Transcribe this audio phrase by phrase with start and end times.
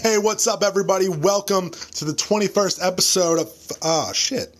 [0.00, 1.08] Hey, what's up, everybody?
[1.08, 3.52] Welcome to the 21st episode of.
[3.82, 4.54] Ah, shit.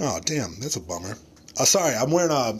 [0.00, 1.16] Oh, damn, that's a bummer.
[1.58, 2.58] Uh, sorry, I'm wearing a,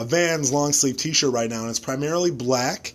[0.00, 2.94] a Vans long sleeve t shirt right now, and it's primarily black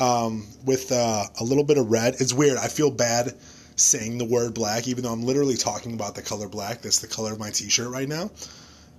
[0.00, 2.14] um, with uh, a little bit of red.
[2.20, 2.58] It's weird.
[2.58, 3.34] I feel bad
[3.76, 6.82] saying the word black, even though I'm literally talking about the color black.
[6.82, 8.30] That's the color of my t shirt right now.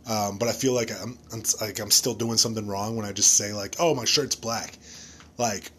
[0.08, 3.12] Um, but I feel like I'm, I'm like I'm still doing something wrong when I
[3.12, 4.78] just say like, "Oh, my shirt's black."
[5.38, 5.72] Like,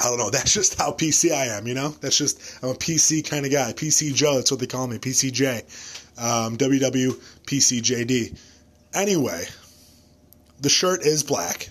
[0.00, 0.30] I don't know.
[0.36, 1.90] That's just how PC I am, you know?
[2.00, 3.72] That's just, I'm a PC kind of guy.
[3.72, 4.98] PC Joe, that's what they call me.
[4.98, 5.62] PCJ.
[6.18, 8.38] Um, WWPCJD.
[8.94, 9.44] Anyway,
[10.60, 11.70] the shirt is black.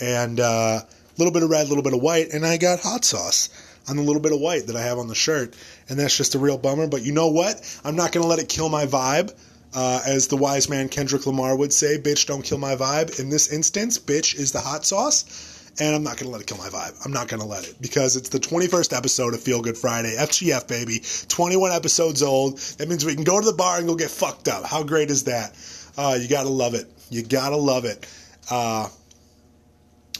[0.00, 0.80] And a uh,
[1.18, 2.32] little bit of red, a little bit of white.
[2.32, 3.50] And I got hot sauce
[3.88, 5.54] on the little bit of white that I have on the shirt.
[5.88, 6.86] And that's just a real bummer.
[6.86, 7.80] But you know what?
[7.84, 9.34] I'm not going to let it kill my vibe.
[9.74, 13.18] Uh, as the wise man Kendrick Lamar would say, bitch, don't kill my vibe.
[13.18, 16.46] In this instance, bitch is the hot sauce and I'm not going to let it
[16.46, 16.94] kill my vibe.
[17.04, 20.14] I'm not going to let it because it's the 21st episode of Feel Good Friday.
[20.18, 21.02] FGF, baby.
[21.28, 22.58] 21 episodes old.
[22.58, 24.64] That means we can go to the bar and go get fucked up.
[24.64, 25.56] How great is that?
[25.96, 26.90] Uh, you got to love it.
[27.10, 28.06] You got to love it.
[28.50, 28.88] Uh,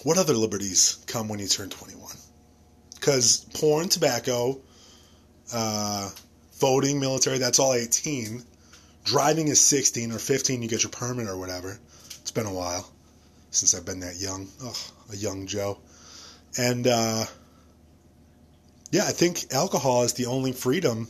[0.05, 2.12] what other liberties come when you turn 21?
[2.95, 4.58] Because porn, tobacco,
[5.53, 6.11] uh,
[6.58, 8.42] voting, military, that's all 18.
[9.05, 11.78] Driving is 16 or 15, you get your permit or whatever.
[12.20, 12.89] It's been a while
[13.50, 14.48] since I've been that young.
[14.64, 14.77] Ugh,
[15.11, 15.78] a young Joe.
[16.58, 17.25] And uh,
[18.91, 21.08] yeah, I think alcohol is the only freedom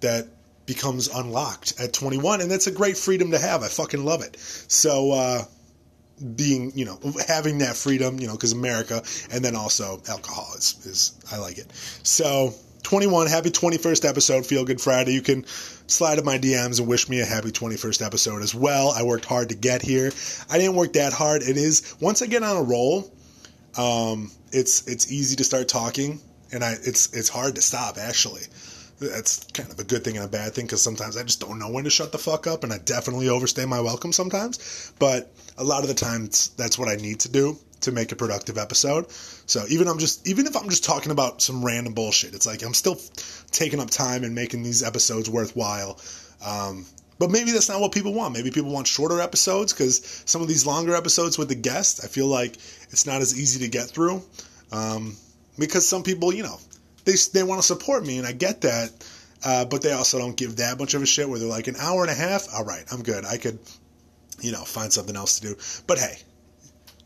[0.00, 0.28] that
[0.66, 3.62] becomes unlocked at 21, and that's a great freedom to have.
[3.62, 4.38] I fucking love it.
[4.38, 5.44] So, uh,
[6.36, 10.86] being, you know, having that freedom, you know, because America, and then also alcohol is,
[10.86, 11.70] is, I like it.
[12.02, 15.14] So, 21, happy 21st episode, Feel Good Friday.
[15.14, 15.46] You can
[15.86, 18.90] slide in my DMs and wish me a happy 21st episode as well.
[18.90, 20.12] I worked hard to get here.
[20.50, 21.42] I didn't work that hard.
[21.42, 23.10] It is, once I get on a roll,
[23.78, 26.20] um, it's, it's easy to start talking
[26.52, 28.42] and I, it's, it's hard to stop actually.
[29.00, 31.58] That's kind of a good thing and a bad thing because sometimes I just don't
[31.58, 34.92] know when to shut the fuck up and I definitely overstay my welcome sometimes.
[34.98, 38.16] But a lot of the times that's what I need to do to make a
[38.16, 39.10] productive episode.
[39.46, 42.62] So even I'm just even if I'm just talking about some random bullshit, it's like
[42.62, 42.98] I'm still
[43.50, 45.98] taking up time and making these episodes worthwhile.
[46.44, 46.86] Um,
[47.18, 48.34] but maybe that's not what people want.
[48.34, 52.08] Maybe people want shorter episodes because some of these longer episodes with the guest, I
[52.08, 52.56] feel like
[52.90, 54.22] it's not as easy to get through.
[54.72, 55.16] Um,
[55.58, 56.58] because some people, you know,
[57.04, 58.90] they they want to support me, and I get that.
[59.44, 61.28] Uh, but they also don't give that much of a shit.
[61.28, 63.24] Where they're like an hour and a half, all right, I'm good.
[63.24, 63.58] I could,
[64.40, 65.56] you know, find something else to do.
[65.86, 66.16] But hey,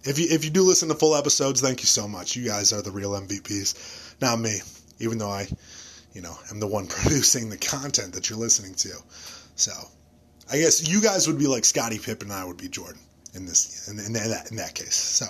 [0.04, 2.36] if you if you do listen to full episodes, thank you so much.
[2.36, 4.58] You guys are the real MVPs, not me.
[5.00, 5.46] Even though I,
[6.12, 8.90] you know, am the one producing the content that you're listening to.
[9.56, 9.72] So,
[10.50, 13.00] I guess you guys would be like Scottie Pippen, and I would be Jordan
[13.34, 14.94] in this in, in that in that case.
[14.94, 15.26] So,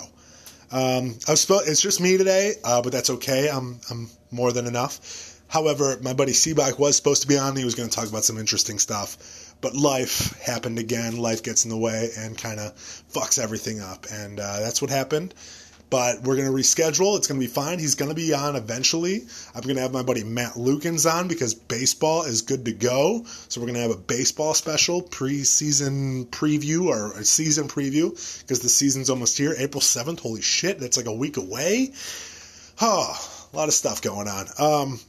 [0.71, 3.49] um, I was it's just me today, uh, but that's okay.
[3.49, 5.35] I'm I'm more than enough.
[5.47, 7.55] However, my buddy Seabach was supposed to be on.
[7.55, 9.48] He was going to talk about some interesting stuff.
[9.61, 11.17] But life happened again.
[11.17, 12.73] Life gets in the way and kind of
[13.13, 14.05] fucks everything up.
[14.11, 15.33] And uh, that's what happened.
[15.89, 17.17] But we're going to reschedule.
[17.17, 17.79] It's going to be fine.
[17.79, 19.23] He's going to be on eventually.
[19.55, 23.25] I'm going to have my buddy Matt Lukens on because baseball is good to go.
[23.47, 28.59] So we're going to have a baseball special preseason preview or a season preview because
[28.59, 29.55] the season's almost here.
[29.57, 30.19] April 7th.
[30.19, 30.79] Holy shit.
[30.79, 31.91] That's like a week away.
[32.79, 34.45] Oh, a lot of stuff going on.
[34.59, 34.99] Um,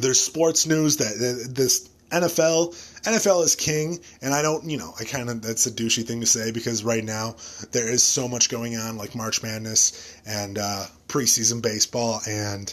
[0.00, 5.04] there's sports news that this NFL, NFL is king, and I don't, you know, I
[5.04, 7.36] kind of that's a douchey thing to say because right now
[7.72, 12.72] there is so much going on, like March Madness and uh, preseason baseball and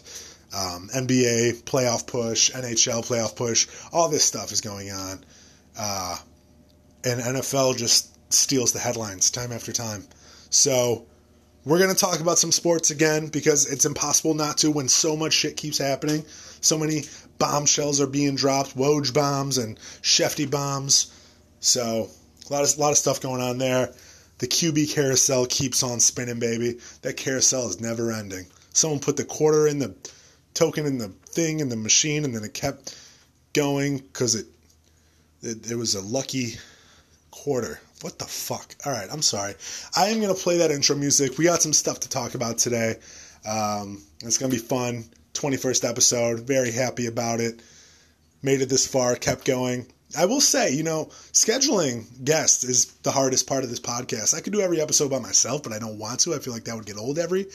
[0.55, 5.23] um, NBA playoff push, NHL playoff push, all this stuff is going on,
[5.77, 6.17] uh,
[7.03, 10.03] and NFL just steals the headlines time after time.
[10.49, 11.05] So
[11.65, 15.33] we're gonna talk about some sports again because it's impossible not to when so much
[15.33, 16.25] shit keeps happening,
[16.61, 17.03] so many
[17.37, 21.11] bombshells are being dropped, Woj bombs and Schefty bombs.
[21.59, 22.09] So
[22.49, 23.93] a lot of a lot of stuff going on there.
[24.37, 26.79] The QB carousel keeps on spinning, baby.
[27.01, 28.47] That carousel is never ending.
[28.73, 29.95] Someone put the quarter in the
[30.53, 32.97] token in the thing in the machine, and then it kept
[33.53, 34.47] going because it,
[35.41, 36.55] it it was a lucky
[37.31, 37.79] quarter.
[38.01, 38.75] What the fuck?
[38.85, 39.55] All right, I'm sorry.
[39.95, 41.37] I am gonna play that intro music.
[41.37, 42.95] We got some stuff to talk about today.
[43.47, 45.05] Um, it's gonna be fun.
[45.35, 46.39] 21st episode.
[46.41, 47.61] Very happy about it.
[48.41, 49.85] Made it this far, kept going.
[50.17, 54.33] I will say, you know, scheduling guests is the hardest part of this podcast.
[54.33, 56.33] I could do every episode by myself, but I don't want to.
[56.33, 57.47] I feel like that would get old every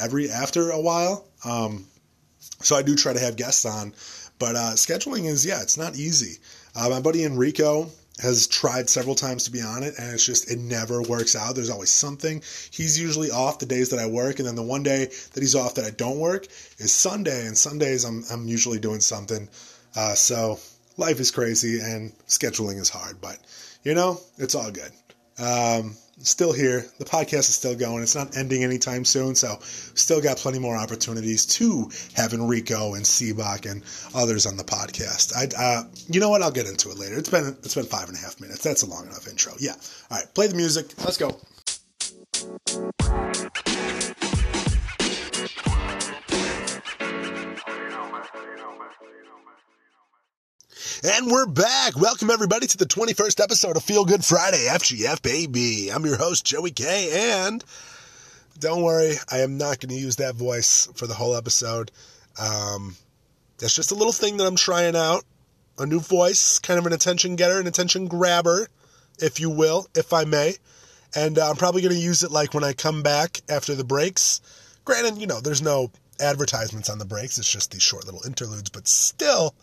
[0.00, 1.26] every after a while.
[1.44, 1.86] Um,
[2.60, 3.94] so I do try to have guests on,
[4.38, 6.38] but uh, scheduling is yeah, it's not easy.
[6.74, 7.90] Uh, my buddy Enrico
[8.22, 11.56] has tried several times to be on it and it's just it never works out.
[11.56, 12.40] There's always something.
[12.70, 15.56] He's usually off the days that i work and then the one day that he's
[15.56, 16.46] off that i don't work
[16.78, 19.48] is sunday and sundays i'm, I'm usually doing something.
[19.96, 20.58] Uh, so
[20.96, 23.38] life is crazy and scheduling is hard but
[23.82, 24.92] you know it's all good.
[25.38, 26.86] Um, still here.
[26.98, 28.02] The podcast is still going.
[28.02, 33.04] It's not ending anytime soon, so still got plenty more opportunities to have Enrico and
[33.04, 33.82] Seabach and
[34.14, 35.34] others on the podcast.
[35.36, 36.42] I, uh, you know what?
[36.42, 37.16] I'll get into it later.
[37.18, 38.62] It's been it's been five and a half minutes.
[38.62, 39.52] That's a long enough intro.
[39.58, 39.72] Yeah.
[40.10, 40.26] All right.
[40.34, 40.86] Play the music.
[41.04, 41.38] Let's go.
[51.04, 51.96] And we're back.
[51.96, 55.88] Welcome everybody to the 21st episode of Feel Good Friday, FGF baby.
[55.92, 57.64] I'm your host, Joey K, and
[58.60, 61.90] don't worry, I am not going to use that voice for the whole episode.
[62.40, 62.94] Um,
[63.58, 65.24] that's just a little thing that I'm trying out.
[65.76, 68.68] A new voice, kind of an attention getter, an attention grabber,
[69.18, 70.54] if you will, if I may.
[71.16, 73.82] And uh, I'm probably going to use it like when I come back after the
[73.82, 74.40] breaks.
[74.84, 75.90] Granted, you know, there's no
[76.20, 79.56] advertisements on the breaks, it's just these short little interludes, but still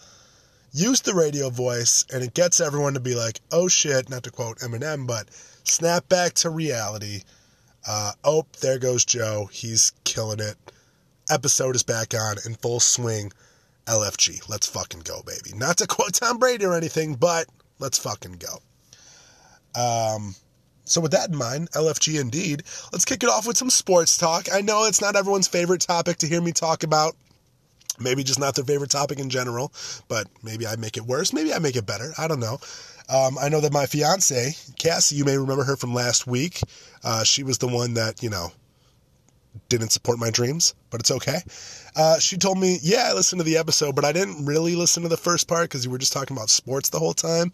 [0.72, 4.32] use the radio voice and it gets everyone to be like, oh shit, not to
[4.32, 5.30] quote Eminem, but
[5.64, 7.22] snap back to reality.
[7.88, 9.50] Uh, oh, there goes Joe.
[9.52, 10.56] He's killing it.
[11.30, 13.32] Episode is back on in full swing.
[13.90, 14.48] LFG.
[14.48, 15.58] Let's fucking go, baby.
[15.58, 17.48] Not to quote Tom Brady or anything, but
[17.80, 18.62] let's fucking go.
[19.80, 20.36] Um,
[20.86, 24.48] so with that in mind, LFG indeed, let's kick it off with some sports talk.
[24.54, 27.16] I know it's not everyone's favorite topic to hear me talk about
[28.00, 29.74] Maybe just not their favorite topic in general,
[30.08, 31.34] but maybe I make it worse.
[31.34, 32.14] Maybe I make it better.
[32.18, 32.60] I don't know.
[33.10, 36.62] Um, I know that my fiance, Cassie, you may remember her from last week.
[37.04, 38.52] Uh, she was the one that, you know,
[39.68, 41.40] didn't support my dreams, but it's okay.
[41.96, 45.04] Uh, she told me, yeah, I listened to the episode, but I didn't really listen
[45.04, 47.52] to the first part because you were just talking about sports the whole time.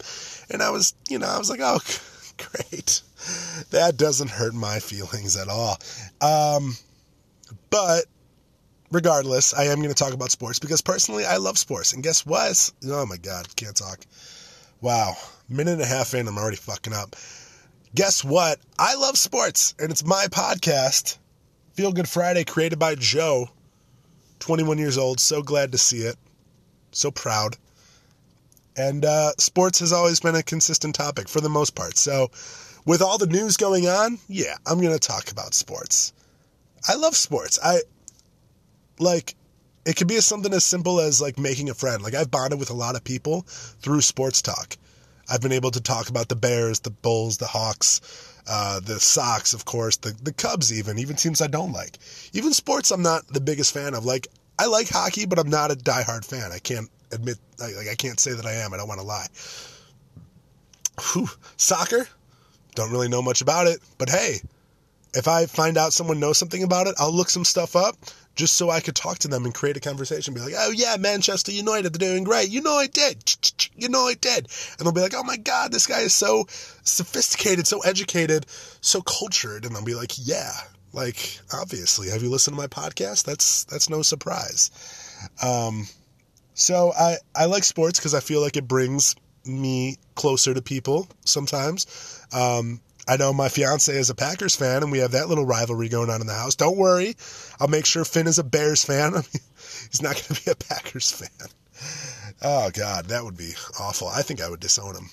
[0.50, 1.80] And I was, you know, I was like, oh,
[2.36, 3.00] great.
[3.70, 5.78] That doesn't hurt my feelings at all.
[6.20, 6.76] Um,
[7.70, 8.04] but
[8.90, 11.92] regardless, I am going to talk about sports because personally, I love sports.
[11.92, 12.70] And guess what?
[12.86, 14.00] Oh my God, can't talk.
[14.80, 15.16] Wow,
[15.48, 17.16] minute and a half in, I'm already fucking up.
[17.94, 18.58] Guess what?
[18.78, 21.16] I love sports, and it's my podcast,
[21.74, 23.48] Feel Good Friday, created by Joe,
[24.40, 25.18] 21 years old.
[25.18, 26.16] So glad to see it.
[26.92, 27.56] So proud.
[28.76, 31.96] And uh, sports has always been a consistent topic for the most part.
[31.96, 32.30] So,
[32.84, 36.12] with all the news going on, yeah, I'm going to talk about sports.
[36.86, 37.58] I love sports.
[37.62, 37.80] I
[38.98, 39.34] like
[39.84, 42.02] it could be something as simple as like making a friend.
[42.02, 44.76] Like I've bonded with a lot of people through sports talk.
[45.30, 48.00] I've been able to talk about the Bears, the Bulls, the Hawks,
[48.48, 51.98] uh, the Sox, of course, the the Cubs, even even teams I don't like.
[52.32, 54.04] Even sports, I'm not the biggest fan of.
[54.04, 54.28] Like
[54.58, 56.52] I like hockey, but I'm not a diehard fan.
[56.52, 58.74] I can't admit, like I can't say that I am.
[58.74, 59.26] I don't want to lie.
[61.12, 61.28] Whew.
[61.56, 62.08] Soccer,
[62.74, 64.40] don't really know much about it, but hey,
[65.14, 67.96] if I find out someone knows something about it, I'll look some stuff up
[68.36, 70.34] just so I could talk to them and create a conversation.
[70.34, 72.50] Be like, oh yeah, Manchester United, they're doing great.
[72.50, 73.24] You know I did.
[73.74, 74.48] You know I did.
[74.78, 76.44] And they'll be like, oh my God, this guy is so
[76.82, 78.46] sophisticated, so educated,
[78.80, 79.64] so cultured.
[79.64, 80.52] And I'll be like, yeah,
[80.92, 82.10] like obviously.
[82.10, 83.24] Have you listened to my podcast?
[83.24, 84.70] That's that's no surprise.
[85.42, 85.86] Um,
[86.54, 89.16] so I I like sports because I feel like it brings
[89.46, 91.86] me closer to people sometimes.
[92.32, 95.88] Um, I know my fiance is a Packers fan, and we have that little rivalry
[95.88, 96.56] going on in the house.
[96.56, 97.16] Don't worry,
[97.60, 99.12] I'll make sure Finn is a Bears fan.
[99.90, 101.48] He's not going to be a Packers fan.
[102.42, 104.08] Oh God, that would be awful.
[104.08, 105.08] I think I would disown him.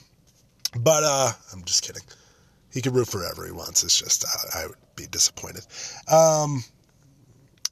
[0.77, 2.01] But uh, I'm just kidding.
[2.71, 3.83] He can root for whoever he wants.
[3.83, 5.65] It's just uh, I would be disappointed.
[6.11, 6.63] Um,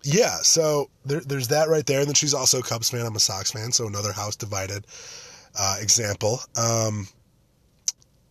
[0.04, 2.00] yeah, so there, there's that right there.
[2.00, 3.06] And then she's also a Cubs fan.
[3.06, 4.86] I'm a Sox fan, so another house divided
[5.58, 6.40] uh, example.
[6.56, 7.08] Um,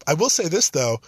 [0.07, 1.01] I will say this though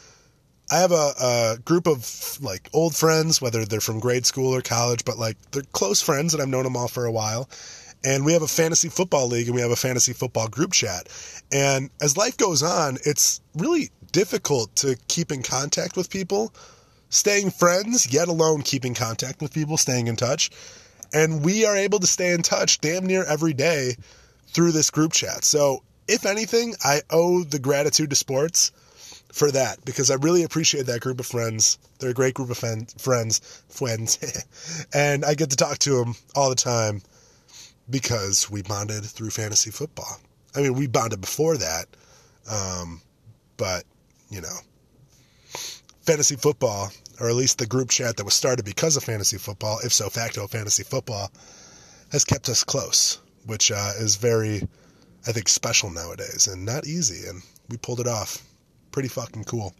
[0.72, 4.62] I have a, a, group of like old friends, whether they're from grade school or
[4.62, 7.50] college, but like they're close friends and I've known them all for a while.
[8.02, 11.10] And we have a fantasy football league and we have a fantasy football group chat.
[11.52, 16.54] And as life goes on, it's really difficult to keep in contact with people,
[17.10, 20.48] staying friends, yet alone keeping contact with people, staying in touch.
[21.12, 23.96] And we are able to stay in touch damn near every day
[24.46, 25.44] through this group chat.
[25.44, 28.72] So, if anything, I owe the gratitude to sports
[29.32, 31.78] for that because I really appreciate that group of friends.
[31.98, 34.18] They're a great group of fen- friends, friends,
[34.94, 37.02] and I get to talk to them all the time
[37.90, 40.20] because we bonded through fantasy football.
[40.54, 41.86] I mean, we bonded before that,
[42.48, 43.00] um,
[43.56, 43.84] but
[44.28, 44.56] you know,
[46.02, 49.78] fantasy football, or at least the group chat that was started because of fantasy football,
[49.82, 51.32] if so facto fantasy football,
[52.10, 54.68] has kept us close, which uh, is very,
[55.26, 58.42] I think, special nowadays and not easy, and we pulled it off
[58.92, 59.74] pretty fucking cool.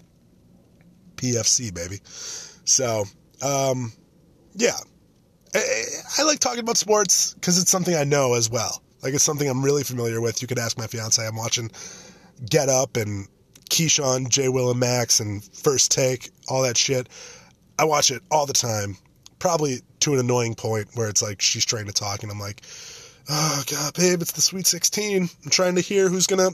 [1.16, 2.00] PFC, baby.
[2.04, 3.04] So,
[3.42, 3.92] um,
[4.54, 4.76] yeah.
[5.54, 5.83] I,
[6.19, 8.83] I like talking about sports because it's something I know as well.
[9.02, 10.42] Like, it's something I'm really familiar with.
[10.42, 11.25] You could ask my fiance.
[11.25, 11.71] I'm watching
[12.49, 13.28] Get Up and
[13.71, 14.49] Keyshawn, J.
[14.49, 17.09] Will, and Max, and First Take, all that shit.
[17.78, 18.97] I watch it all the time,
[19.38, 22.62] probably to an annoying point where it's like she's trying to talk, and I'm like,
[23.31, 25.23] oh god, babe, it's the Sweet 16.
[25.23, 26.50] I'm trying to hear who's gonna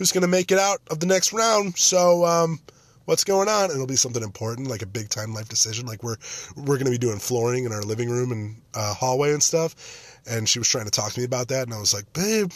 [0.00, 1.76] who's gonna make it out of the next round.
[1.76, 2.58] So, um,
[3.04, 3.70] what's going on?
[3.70, 5.86] It'll be something important, like a big time life decision.
[5.86, 6.16] Like we're
[6.56, 9.76] we're gonna be doing flooring in our living room and uh, hallway and stuff.
[10.26, 12.50] And she was trying to talk to me about that, and I was like, babe,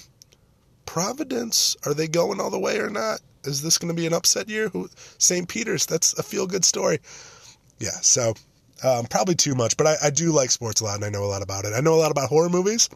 [0.87, 3.21] Providence, are they going all the way or not?
[3.45, 4.69] Is this going to be an upset year?
[4.71, 5.47] Who, St.
[5.47, 7.01] Peter's, that's a feel good story.
[7.79, 8.35] Yeah, so
[8.83, 11.25] um, probably too much, but I, I do like sports a lot and I know
[11.25, 11.73] a lot about it.
[11.75, 12.89] I know a lot about horror movies.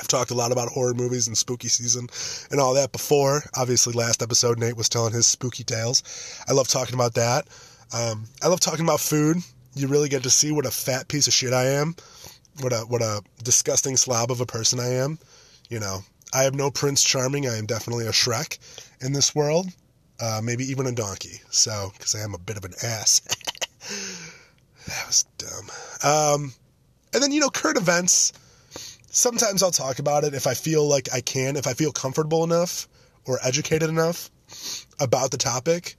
[0.00, 2.08] I've talked a lot about horror movies and spooky season
[2.50, 3.42] and all that before.
[3.54, 6.02] Obviously, last episode, Nate was telling his spooky tales.
[6.48, 7.46] I love talking about that.
[7.92, 9.36] Um, I love talking about food.
[9.74, 11.94] You really get to see what a fat piece of shit I am,
[12.60, 15.18] what a what a disgusting slob of a person I am.
[15.68, 16.00] You know,
[16.32, 17.46] I have no Prince Charming.
[17.46, 18.58] I am definitely a Shrek
[19.02, 19.66] in this world.
[20.18, 21.40] Uh, maybe even a donkey.
[21.50, 23.20] So, because I am a bit of an ass.
[24.86, 25.70] that was dumb.
[26.02, 26.52] Um,
[27.12, 28.32] and then, you know, current events.
[29.10, 32.44] Sometimes I'll talk about it if I feel like I can, if I feel comfortable
[32.44, 32.88] enough
[33.26, 34.30] or educated enough
[34.98, 35.96] about the topic.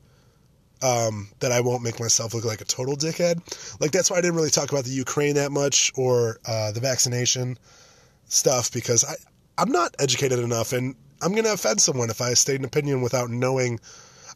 [0.83, 3.37] Um, that I won't make myself look like a total dickhead.
[3.79, 6.79] Like that's why I didn't really talk about the Ukraine that much or uh, the
[6.79, 7.59] vaccination
[8.25, 9.13] stuff because I
[9.61, 13.01] I'm not educated enough, and I'm going to offend someone if I state an opinion
[13.01, 13.79] without knowing.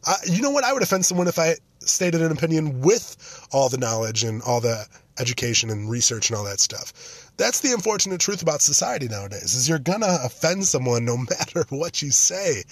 [0.06, 0.62] I, you know what?
[0.62, 4.60] I would offend someone if I stated an opinion with all the knowledge and all
[4.60, 4.86] the
[5.18, 6.92] education and research and all that stuff.
[7.36, 12.02] That's the unfortunate truth about society nowadays is you're gonna offend someone no matter what
[12.02, 12.62] you say.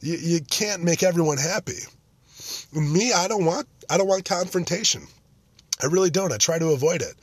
[0.00, 1.80] You, you can't make everyone happy.
[2.72, 5.06] Me, I don't want I don't want confrontation.
[5.82, 6.32] I really don't.
[6.32, 7.14] I try to avoid it.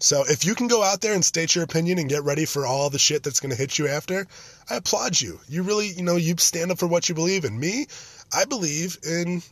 [0.00, 2.66] So if you can go out there and state your opinion and get ready for
[2.66, 4.26] all the shit that's going to hit you after,
[4.68, 5.40] I applaud you.
[5.48, 7.58] You really, you know, you stand up for what you believe in.
[7.58, 7.86] Me,
[8.32, 9.42] I believe in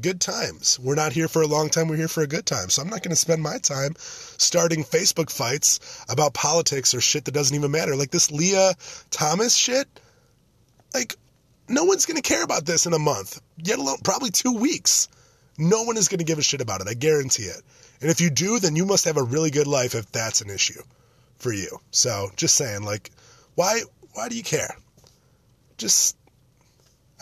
[0.00, 0.78] good times.
[0.78, 2.70] We're not here for a long time, we're here for a good time.
[2.70, 7.24] So I'm not going to spend my time starting Facebook fights about politics or shit
[7.26, 7.96] that doesn't even matter.
[7.96, 8.74] Like this Lia
[9.10, 9.88] Thomas shit.
[10.94, 11.16] Like,
[11.68, 15.08] no one's going to care about this in a month, yet alone probably two weeks.
[15.58, 16.88] No one is going to give a shit about it.
[16.88, 17.62] I guarantee it.
[18.00, 20.50] And if you do, then you must have a really good life if that's an
[20.50, 20.82] issue
[21.36, 21.78] for you.
[21.90, 23.10] So just saying, like,
[23.54, 23.80] why
[24.14, 24.74] why do you care?
[25.78, 26.16] Just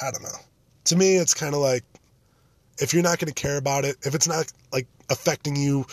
[0.01, 0.39] I don't know.
[0.85, 1.85] To me, it's kind of like
[2.81, 5.87] if you're not going to care about it, if it's not like affecting you,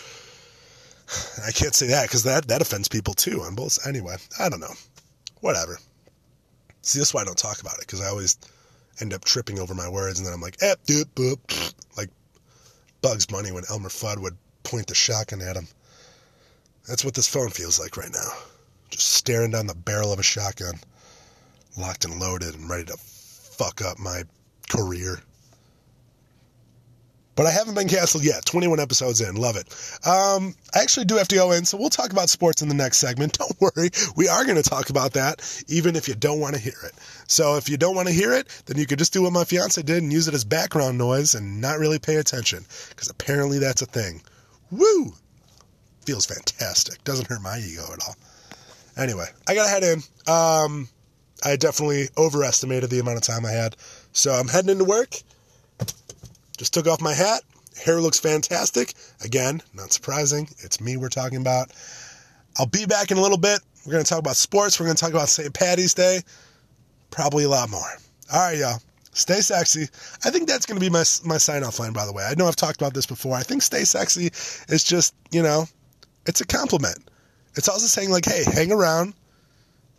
[1.45, 3.85] I can't say that because that that offends people too on both.
[3.87, 4.73] Anyway, I don't know.
[5.41, 5.79] Whatever.
[6.81, 8.37] See, that's why I don't talk about it because I always
[9.01, 12.09] end up tripping over my words and then I'm like, eh, doop, boop, like
[13.01, 15.67] Bugs Bunny when Elmer Fudd would point the shotgun at him.
[16.87, 18.29] That's what this phone feels like right now.
[18.89, 20.79] Just staring down the barrel of a shotgun,
[21.77, 24.23] locked and loaded and ready to fuck up my
[24.69, 25.19] career.
[27.37, 28.45] But I haven't been canceled yet.
[28.45, 29.35] 21 episodes in.
[29.35, 29.67] Love it.
[30.07, 32.73] Um, I actually do have to go in, so we'll talk about sports in the
[32.73, 33.33] next segment.
[33.37, 33.91] Don't worry.
[34.15, 36.93] We are going to talk about that, even if you don't want to hear it.
[37.27, 39.43] So if you don't want to hear it, then you could just do what my
[39.43, 43.59] fiance did and use it as background noise and not really pay attention, because apparently
[43.59, 44.23] that's a thing.
[44.71, 45.13] Woo!
[46.05, 47.03] Feels fantastic.
[47.03, 48.15] Doesn't hurt my ego at all.
[48.97, 49.99] Anyway, I gotta head in.
[50.25, 50.89] Um,
[51.45, 53.75] I definitely overestimated the amount of time I had.
[54.11, 55.21] So I'm heading into work.
[56.57, 57.41] Just took off my hat.
[57.83, 58.93] Hair looks fantastic.
[59.23, 60.49] Again, not surprising.
[60.59, 61.71] It's me we're talking about.
[62.57, 63.59] I'll be back in a little bit.
[63.85, 64.79] We're going to talk about sports.
[64.79, 65.53] We're going to talk about St.
[65.53, 66.21] Patty's Day.
[67.11, 67.87] Probably a lot more.
[68.33, 68.81] All right, y'all.
[69.13, 69.87] Stay sexy.
[70.25, 72.23] I think that's going to be my, my sign off line, by the way.
[72.23, 73.35] I know I've talked about this before.
[73.35, 74.27] I think stay sexy
[74.67, 75.65] is just, you know,
[76.25, 76.99] it's a compliment.
[77.55, 79.15] It's also saying, like, hey, hang around,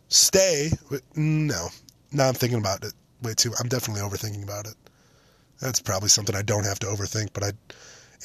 [0.09, 0.71] stay.
[1.17, 1.69] No,
[2.13, 3.53] now I'm thinking about it way too.
[3.59, 4.75] I'm definitely overthinking about it.
[5.61, 7.53] That's probably something I don't have to overthink, but I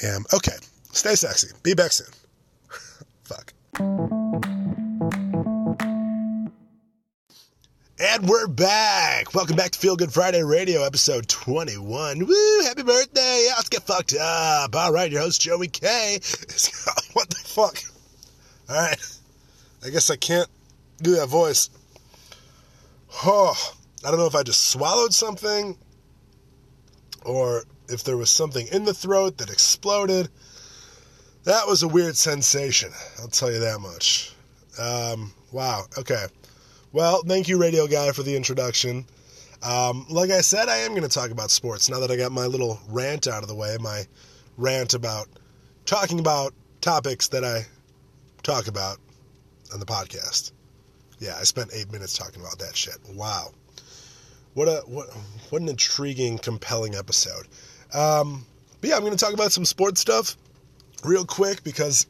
[0.05, 0.25] am.
[0.33, 0.55] Okay,
[0.91, 1.47] stay sexy.
[1.63, 2.13] Be back soon.
[3.23, 3.53] Fuck.
[7.99, 9.33] And we're back.
[9.33, 12.19] Welcome back to Feel Good Friday Radio, episode 21.
[12.25, 13.45] Woo, happy birthday.
[13.47, 14.75] Yeah, let's get fucked up.
[14.75, 16.19] All right, your host, Joey K.
[17.13, 17.79] what the fuck?
[18.69, 19.19] All right.
[19.83, 20.49] I guess I can't
[21.01, 21.69] do that voice.
[23.25, 23.55] Oh,
[24.05, 25.77] I don't know if I just swallowed something
[27.25, 30.29] or if there was something in the throat that exploded.
[31.43, 34.33] That was a weird sensation, I'll tell you that much.
[34.79, 36.25] Um, wow, okay.
[36.93, 39.05] Well, thank you, Radio Guy, for the introduction.
[39.61, 42.31] Um, like I said, I am going to talk about sports now that I got
[42.31, 43.77] my little rant out of the way.
[43.79, 44.05] My
[44.57, 45.27] rant about
[45.85, 47.65] talking about topics that I
[48.43, 48.97] talk about
[49.73, 50.51] on the podcast.
[51.19, 52.97] Yeah, I spent eight minutes talking about that shit.
[53.13, 53.51] Wow,
[54.53, 55.07] what a what
[55.49, 57.47] what an intriguing, compelling episode.
[57.93, 58.45] Um,
[58.81, 60.35] but yeah, I'm going to talk about some sports stuff
[61.03, 62.07] real quick because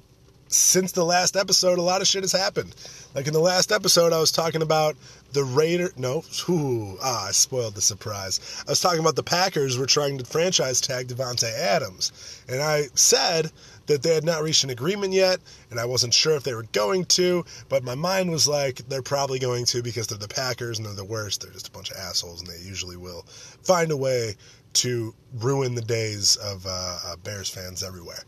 [0.47, 2.73] since the last episode, a lot of shit has happened.
[3.15, 4.95] Like in the last episode, I was talking about
[5.33, 5.91] the Raider.
[5.97, 8.39] No, ooh, ah, I spoiled the surprise.
[8.67, 12.11] I was talking about the Packers were trying to franchise tag Davante Adams,
[12.47, 13.51] and I said
[13.87, 16.63] that they had not reached an agreement yet, and I wasn't sure if they were
[16.71, 20.77] going to, but my mind was like, they're probably going to because they're the Packers
[20.77, 21.41] and they're the worst.
[21.41, 23.25] They're just a bunch of assholes, and they usually will
[23.63, 24.35] find a way
[24.73, 28.23] to ruin the days of uh, uh, Bears fans everywhere.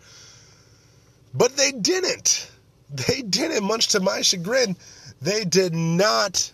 [1.33, 2.49] But they didn't.
[2.89, 4.77] They didn't, much to my chagrin.
[5.21, 6.51] They did not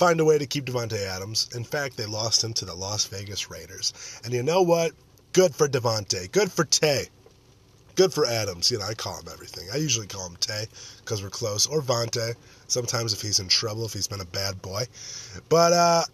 [0.00, 1.50] find a way to keep Davante Adams.
[1.54, 3.92] In fact, they lost him to the Las Vegas Raiders.
[4.24, 4.92] And you know what?
[5.34, 6.32] Good for Davante.
[6.32, 7.08] Good for Tay.
[7.96, 8.70] Good for Adams.
[8.70, 9.68] You know, I call him everything.
[9.70, 10.64] I usually call him Tay
[11.04, 12.34] because we're close, or Vontae.
[12.66, 14.84] Sometimes if he's in trouble, if he's been a bad boy.
[15.50, 16.04] But uh,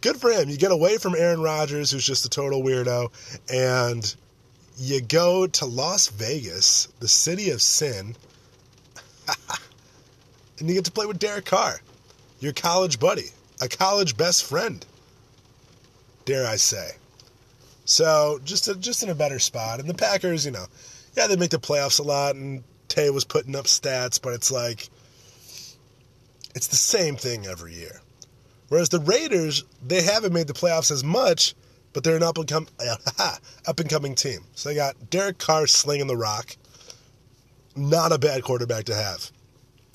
[0.00, 0.48] good for him.
[0.48, 3.10] You get away from Aaron Rodgers, who's just a total weirdo,
[3.52, 4.16] and
[4.78, 8.16] you go to Las Vegas, the city of sin,
[10.58, 11.78] and you get to play with Derek Carr,
[12.40, 13.30] your college buddy,
[13.60, 14.84] a college best friend,
[16.24, 16.90] dare I say.
[17.84, 19.80] So just a, just in a better spot.
[19.80, 20.66] And the Packers, you know,
[21.16, 24.50] yeah, they make the playoffs a lot, and Tay was putting up stats, but it's
[24.50, 24.88] like
[26.54, 28.00] it's the same thing every year.
[28.68, 31.54] Whereas the Raiders, they haven't made the playoffs as much,
[31.92, 32.68] but they're an up and, com-
[33.66, 34.40] up and coming team.
[34.54, 36.56] So they got Derek Carr slinging the rock.
[37.74, 39.30] Not a bad quarterback to have.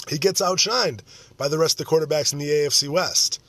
[0.09, 1.01] He gets outshined
[1.37, 3.41] by the rest of the quarterbacks in the AFC West.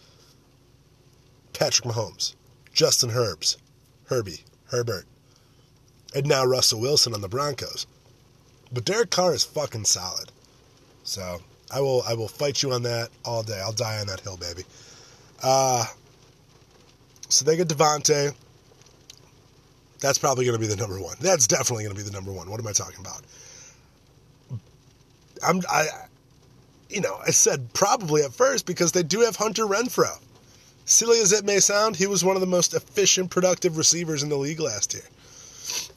[1.52, 2.34] Patrick Mahomes,
[2.72, 3.56] Justin Herbs,
[4.06, 5.06] Herbie, Herbert,
[6.14, 7.86] and now Russell Wilson on the Broncos.
[8.72, 10.32] But Derek Carr is fucking solid.
[11.04, 13.60] So I will I will fight you on that all day.
[13.60, 14.64] I'll die on that hill, baby.
[15.42, 15.84] Uh,
[17.28, 18.34] so they get Davante.
[20.00, 21.16] That's probably going to be the number one.
[21.20, 22.50] That's definitely going to be the number one.
[22.50, 23.22] What am I talking about?
[25.46, 25.86] I'm I,
[26.88, 30.18] you know, I said probably at first because they do have Hunter Renfrow.
[30.84, 34.28] Silly as it may sound, he was one of the most efficient, productive receivers in
[34.28, 35.04] the league last year.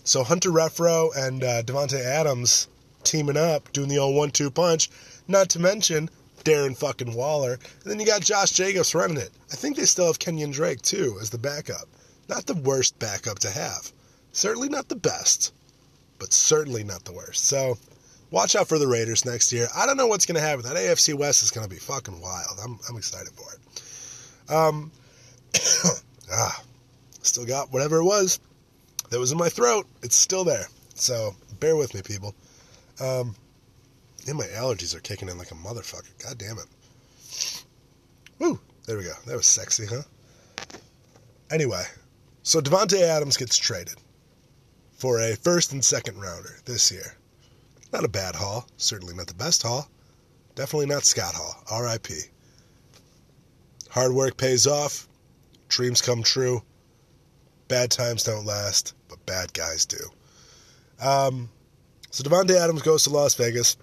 [0.04, 2.68] So Hunter Renfrow and uh, Davante Adams
[3.04, 4.90] teaming up, doing the old one-two punch.
[5.28, 6.10] Not to mention
[6.44, 7.54] Darren fucking Waller.
[7.54, 9.32] And then you got Josh Jacobs running it.
[9.52, 11.88] I think they still have Kenyon Drake, too, as the backup.
[12.30, 13.92] Not the worst backup to have.
[14.32, 15.54] Certainly not the best,
[16.20, 17.46] but certainly not the worst.
[17.46, 17.78] So
[18.32, 19.68] watch out for the Raiders next year.
[19.76, 20.64] I don't know what's going to happen.
[20.64, 22.60] That AFC West is going to be fucking wild.
[22.64, 24.52] I'm, I'm excited for it.
[24.52, 24.92] Um,
[26.32, 26.64] ah,
[27.22, 28.40] still got whatever it was
[29.10, 29.88] that was in my throat.
[30.04, 30.68] It's still there.
[30.96, 32.34] So bear with me, people.
[33.00, 33.36] Um,
[34.28, 36.12] and my allergies are kicking in like a motherfucker.
[36.24, 37.64] God damn it.
[38.40, 38.60] Woo!
[38.86, 39.14] There we go.
[39.26, 40.04] That was sexy, huh?
[41.52, 41.84] Anyway,
[42.44, 43.96] so Davante Adams gets traded
[44.98, 47.16] for a first and second rounder this year.
[47.92, 48.68] Not a bad haul.
[48.78, 49.90] Certainly not the best haul.
[50.56, 51.56] Definitely not Scott Hall.
[51.70, 52.16] R.I.P.
[53.90, 55.08] Hard work pays off.
[55.70, 56.64] Dreams come true.
[57.68, 59.98] Bad times don't last, but bad guys do.
[61.00, 61.50] Um,
[62.12, 63.78] so Davante Adams goes to Las Vegas.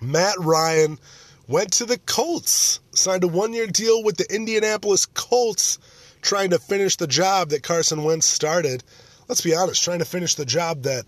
[0.00, 0.98] Matt Ryan
[1.46, 5.78] went to the Colts, signed a one year deal with the Indianapolis Colts,
[6.20, 8.82] trying to finish the job that Carson Wentz started.
[9.28, 11.04] Let's be honest, trying to finish the job that,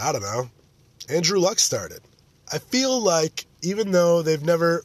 [0.00, 0.50] I don't know,
[1.12, 2.00] Andrew Luck started.
[2.52, 4.84] I feel like even though they've never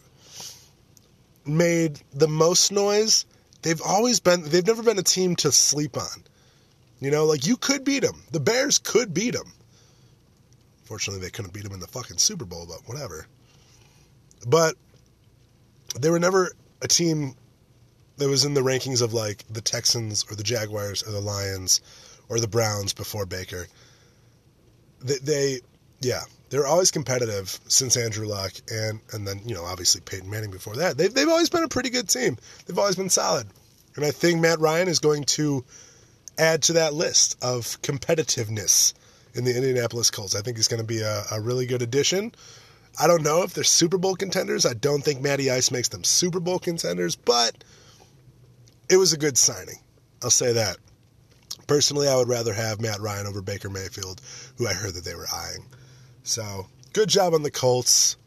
[1.45, 3.25] made the most noise,
[3.61, 6.23] they've always been, they've never been a team to sleep on.
[6.99, 8.23] You know, like you could beat them.
[8.31, 9.53] The Bears could beat them.
[10.85, 13.27] Fortunately, they couldn't beat them in the fucking Super Bowl, but whatever.
[14.45, 14.75] But
[15.99, 17.35] they were never a team
[18.17, 21.81] that was in the rankings of like the Texans or the Jaguars or the Lions
[22.29, 23.67] or the Browns before Baker.
[25.01, 25.61] They, they
[26.01, 30.51] yeah, they're always competitive since Andrew Luck and and then you know obviously Peyton Manning
[30.51, 30.97] before that.
[30.97, 32.37] They've they've always been a pretty good team.
[32.65, 33.47] They've always been solid,
[33.95, 35.65] and I think Matt Ryan is going to
[36.37, 38.93] add to that list of competitiveness
[39.33, 40.35] in the Indianapolis Colts.
[40.35, 42.31] I think he's going to be a, a really good addition.
[42.99, 44.65] I don't know if they're Super Bowl contenders.
[44.65, 47.63] I don't think Matty Ice makes them Super Bowl contenders, but
[48.89, 49.79] it was a good signing.
[50.23, 50.77] I'll say that.
[51.67, 54.21] Personally, I would rather have Matt Ryan over Baker Mayfield,
[54.57, 55.65] who I heard that they were eyeing.
[56.27, 58.17] So, good job on the Colts.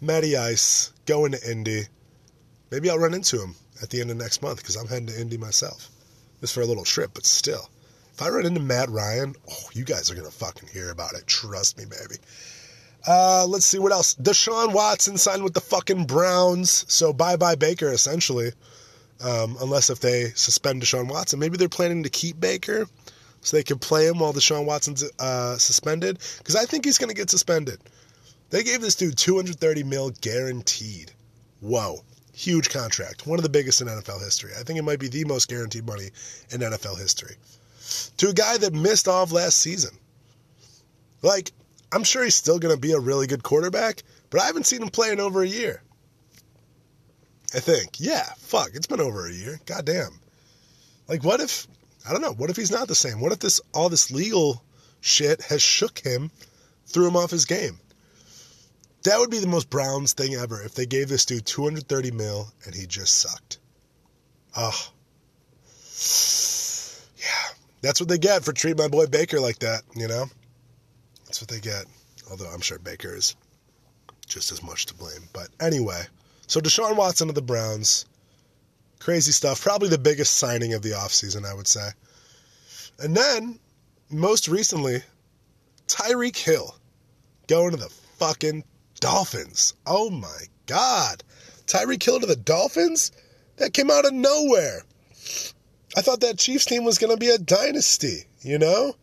[0.00, 1.82] Matty Ice going to Indy.
[2.70, 5.20] Maybe I'll run into him at the end of next month because I'm heading to
[5.20, 5.90] Indy myself.
[6.40, 7.68] Just for a little trip, but still.
[8.14, 11.12] If I run into Matt Ryan, oh, you guys are going to fucking hear about
[11.12, 11.26] it.
[11.26, 12.18] Trust me, baby.
[13.06, 14.14] Uh, let's see what else.
[14.14, 16.86] Deshaun Watson signed with the fucking Browns.
[16.88, 18.52] So bye bye Baker, essentially.
[19.22, 21.38] Um, unless if they suspend Deshaun Watson.
[21.38, 22.86] Maybe they're planning to keep Baker
[23.46, 26.18] so they can play him while Deshaun Watson's uh, suspended.
[26.38, 27.78] Because I think he's going to get suspended.
[28.50, 31.12] They gave this dude 230 mil guaranteed.
[31.60, 32.02] Whoa.
[32.34, 33.24] Huge contract.
[33.24, 34.50] One of the biggest in NFL history.
[34.58, 36.10] I think it might be the most guaranteed money
[36.50, 37.36] in NFL history.
[38.16, 39.96] To a guy that missed off last season.
[41.22, 41.52] Like,
[41.92, 44.82] I'm sure he's still going to be a really good quarterback, but I haven't seen
[44.82, 45.82] him play in over a year.
[47.54, 48.00] I think.
[48.00, 49.60] Yeah, fuck, it's been over a year.
[49.66, 50.18] Goddamn.
[51.08, 51.68] Like, what if,
[52.08, 53.20] I don't know, what if he's not the same?
[53.20, 54.62] What if this, all this legal
[55.00, 56.30] shit has shook him,
[56.86, 57.78] threw him off his game?
[59.04, 62.52] That would be the most Browns thing ever if they gave this dude 230 mil
[62.64, 63.58] and he just sucked.
[64.56, 64.92] Oh.
[67.18, 67.54] Yeah.
[67.82, 70.26] That's what they get for treating my boy Baker like that, you know?
[71.24, 71.84] That's what they get.
[72.30, 73.36] Although I'm sure Baker is
[74.26, 75.28] just as much to blame.
[75.32, 76.02] But anyway,
[76.46, 78.06] so Deshaun Watson of the Browns.
[78.98, 79.60] Crazy stuff.
[79.62, 81.88] Probably the biggest signing of the offseason, I would say.
[82.98, 83.58] And then,
[84.10, 85.02] most recently,
[85.86, 86.74] Tyreek Hill
[87.46, 88.64] going to the fucking
[89.00, 89.74] Dolphins.
[89.86, 91.22] Oh my God.
[91.66, 93.12] Tyreek Hill to the Dolphins?
[93.56, 94.82] That came out of nowhere.
[95.96, 98.94] I thought that Chiefs team was going to be a dynasty, you know?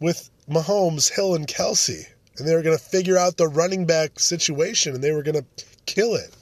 [0.00, 2.04] With Mahomes, Hill, and Kelce.
[2.36, 5.42] And they were going to figure out the running back situation and they were going
[5.42, 6.32] to kill it.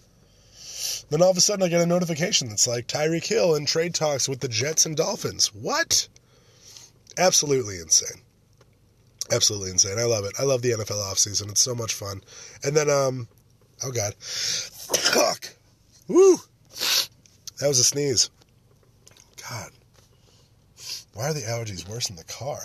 [1.09, 3.95] Then all of a sudden I get a notification that's like Tyreek Hill in trade
[3.95, 5.55] talks with the Jets and Dolphins.
[5.55, 6.09] What?
[7.17, 8.23] Absolutely insane.
[9.33, 9.99] Absolutely insane.
[9.99, 10.35] I love it.
[10.39, 11.51] I love the NFL offseason.
[11.51, 12.23] It's so much fun.
[12.63, 13.29] And then, um,
[13.85, 14.15] oh God.
[14.15, 15.49] Fuck.
[16.09, 16.37] Woo.
[17.61, 18.31] That was a sneeze.
[19.49, 19.71] God.
[21.15, 22.61] Why are the allergies worse in the car?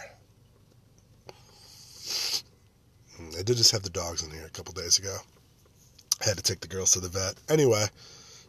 [3.38, 5.16] I did just have the dogs in here a couple days ago.
[6.22, 7.36] I had to take the girls to the vet.
[7.50, 7.88] Anyway,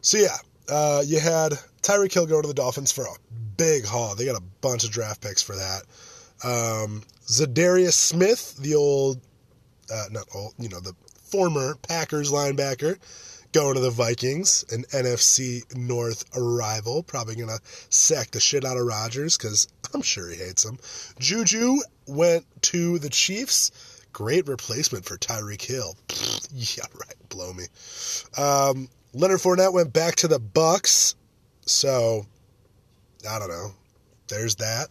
[0.03, 0.37] so yeah,
[0.69, 3.15] uh, you had Tyreek Hill go to the Dolphins for a
[3.57, 4.15] big haul.
[4.15, 5.83] They got a bunch of draft picks for that.
[6.43, 9.21] Um, Za'Darius Smith, the old,
[9.91, 12.99] uh, not old, you know, the former Packers linebacker,
[13.53, 17.01] going to the Vikings, an NFC North rival.
[17.01, 20.79] Probably to sack the shit out of Rodgers because I'm sure he hates him.
[21.19, 23.71] Juju went to the Chiefs.
[24.11, 25.95] Great replacement for Tyreek Hill.
[26.53, 27.29] yeah, right.
[27.29, 27.65] Blow me.
[28.37, 31.15] Um, Leonard Fournette went back to the Bucs.
[31.65, 32.25] So,
[33.29, 33.71] I don't know.
[34.27, 34.87] There's that.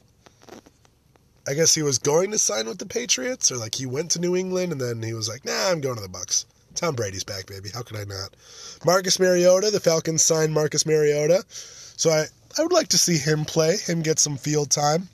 [1.47, 4.21] I guess he was going to sign with the Patriots, or like he went to
[4.21, 7.25] New England and then he was like, "Nah, I'm going to the Bucs." Tom Brady's
[7.25, 7.69] back, baby.
[7.75, 8.37] How could I not?
[8.85, 13.45] Marcus Mariota, the Falcons signed Marcus Mariota, so I I would like to see him
[13.45, 15.09] play, him get some field time.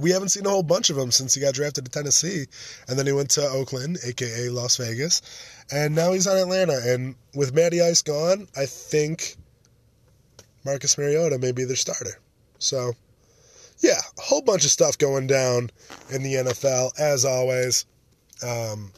[0.00, 2.46] We haven't seen a whole bunch of him since he got drafted to Tennessee,
[2.88, 5.22] and then he went to Oakland, aka Las Vegas,
[5.70, 6.80] and now he's on Atlanta.
[6.84, 9.36] And with Matty Ice gone, I think
[10.64, 12.18] Marcus Mariota may be their starter.
[12.58, 12.94] So,
[13.78, 15.70] yeah, a whole bunch of stuff going down
[16.10, 17.86] in the NFL as always.
[18.42, 18.92] Um,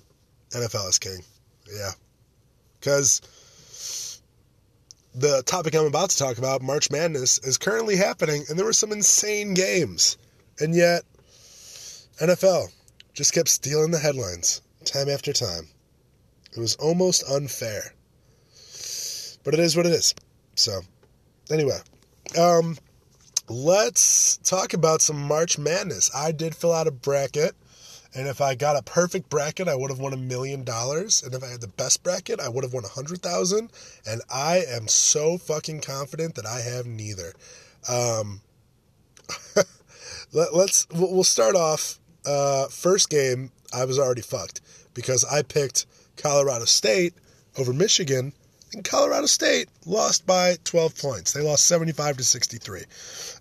[0.51, 1.23] NFL is king,
[1.71, 1.91] yeah,
[2.81, 3.21] because
[5.15, 8.73] the topic I'm about to talk about, March Madness, is currently happening, and there were
[8.73, 10.17] some insane games.
[10.61, 11.03] And yet,
[12.21, 12.69] NFL
[13.15, 15.69] just kept stealing the headlines time after time.
[16.57, 17.95] It was almost unfair.
[19.45, 20.15] But it is what it is.
[20.57, 20.81] So,
[21.51, 21.79] anyway,
[22.39, 22.77] um,
[23.49, 26.11] let's talk about some March Madness.
[26.15, 27.55] I did fill out a bracket.
[28.15, 31.23] And if I got a perfect bracket, I would have won a million dollars.
[31.23, 33.71] And if I had the best bracket, I would have won a hundred thousand.
[34.07, 37.35] And I am so fucking confident that I have neither.
[37.89, 38.41] Um,
[40.33, 41.99] let, us we'll start off.
[42.27, 44.61] Uh, first game, I was already fucked
[44.95, 45.87] because I picked
[46.17, 47.15] Colorado State
[47.57, 48.33] over Michigan,
[48.73, 51.33] and Colorado State lost by 12 points.
[51.33, 52.83] They lost 75 to 63.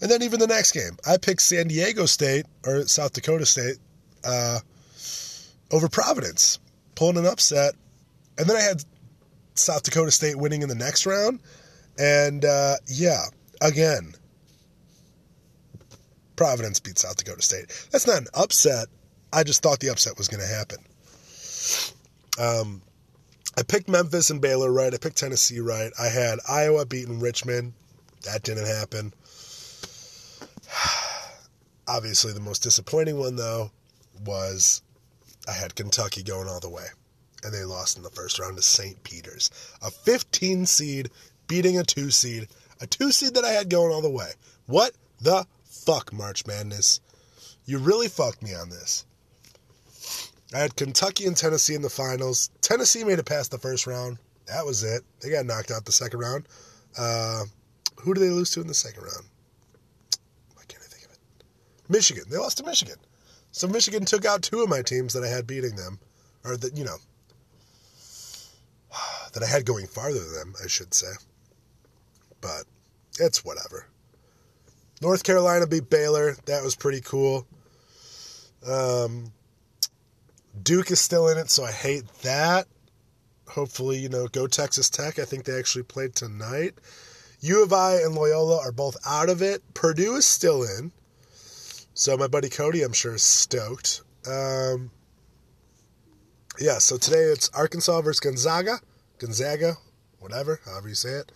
[0.02, 3.78] And then even the next game, I picked San Diego State or South Dakota State
[4.24, 4.60] uh,
[5.72, 6.60] over Providence,
[6.96, 7.74] pulling an upset.
[8.38, 8.84] And then I had
[9.56, 11.42] South Dakota State winning in the next round.
[12.00, 13.26] And uh, yeah,
[13.62, 14.14] again,
[16.38, 17.88] Providence beat South Dakota State.
[17.92, 18.88] That's not an upset.
[19.34, 20.78] I just thought the upset was going to happen.
[22.40, 22.82] Um,
[23.58, 24.94] I picked Memphis and Baylor right.
[24.94, 25.92] I picked Tennessee right.
[26.00, 27.74] I had Iowa beating Richmond.
[28.24, 29.14] That didn't happen.
[31.88, 33.72] Obviously, the most disappointing one, though,
[34.26, 34.82] was
[35.48, 36.86] I had Kentucky going all the way.
[37.44, 39.02] And they lost in the first round to St.
[39.04, 39.50] Peter's,
[39.82, 41.10] a 15 seed
[41.48, 42.48] beating a two seed,
[42.82, 44.32] a two seed that I had going all the way.
[44.66, 45.46] What the
[45.86, 47.00] fuck, March Madness?
[47.66, 49.06] You really fucked me on this.
[50.54, 52.50] I had Kentucky and Tennessee in the finals.
[52.62, 54.18] Tennessee made it past the first round.
[54.46, 55.04] That was it.
[55.20, 56.48] They got knocked out the second round.
[56.98, 57.44] Uh,
[57.98, 59.26] who did they lose to in the second round?
[60.56, 61.20] Why can't I think of it?
[61.90, 62.24] Michigan.
[62.30, 62.98] They lost to Michigan.
[63.52, 66.00] So Michigan took out two of my teams that I had beating them,
[66.46, 66.98] or that you know
[69.34, 71.12] that I had going farther than them, I should say.
[72.40, 72.64] But
[73.20, 73.88] it's whatever.
[75.02, 76.36] North Carolina beat Baylor.
[76.46, 77.46] That was pretty cool.
[78.68, 79.32] Um,
[80.62, 82.68] Duke is still in it, so I hate that.
[83.48, 85.20] Hopefully, you know, go Texas Tech.
[85.20, 86.74] I think they actually played tonight.
[87.40, 89.62] U of I and Loyola are both out of it.
[89.74, 90.92] Purdue is still in.
[91.94, 94.02] So my buddy Cody, I'm sure, is stoked.
[94.28, 94.92] Um,
[96.60, 98.80] yeah, so today it's Arkansas versus Gonzaga.
[99.20, 99.78] Gonzaga,
[100.20, 101.32] whatever, however you say it.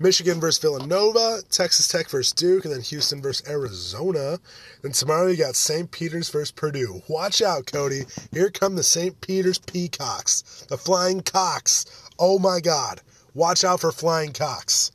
[0.00, 4.38] Michigan versus Villanova, Texas Tech versus Duke, and then Houston versus Arizona.
[4.82, 5.90] Then tomorrow you got St.
[5.90, 7.02] Peter's versus Purdue.
[7.08, 8.02] Watch out, Cody.
[8.32, 9.20] Here come the St.
[9.20, 11.84] Peter's Peacocks, the Flying Cocks.
[12.18, 13.00] Oh my God.
[13.34, 14.92] Watch out for Flying Cocks.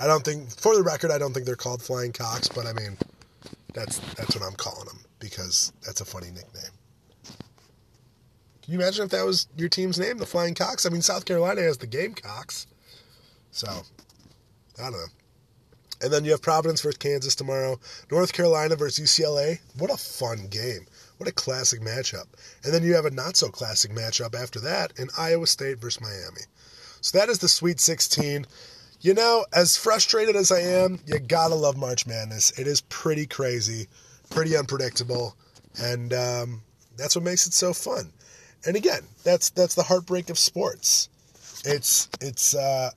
[0.00, 2.72] I don't think, for the record, I don't think they're called Flying Cocks, but I
[2.72, 2.96] mean,
[3.74, 6.72] that's that's what I'm calling them because that's a funny nickname.
[8.62, 10.86] Can you imagine if that was your team's name, the Flying Cocks?
[10.86, 12.66] I mean, South Carolina has the Gamecocks.
[13.50, 13.82] So,
[14.80, 15.06] I don't know.
[16.02, 17.78] And then you have Providence versus Kansas tomorrow.
[18.10, 19.60] North Carolina versus UCLA.
[19.78, 20.86] What a fun game.
[21.18, 22.24] What a classic matchup.
[22.64, 26.00] And then you have a not so classic matchup after that in Iowa State versus
[26.00, 26.46] Miami.
[27.02, 28.46] So that is the Sweet 16.
[29.02, 32.58] You know, as frustrated as I am, you gotta love March Madness.
[32.58, 33.88] It is pretty crazy,
[34.28, 35.36] pretty unpredictable,
[35.80, 36.62] and um,
[36.98, 38.12] that's what makes it so fun.
[38.66, 41.08] And again, that's that's the heartbreak of sports.
[41.64, 42.90] It's it's uh,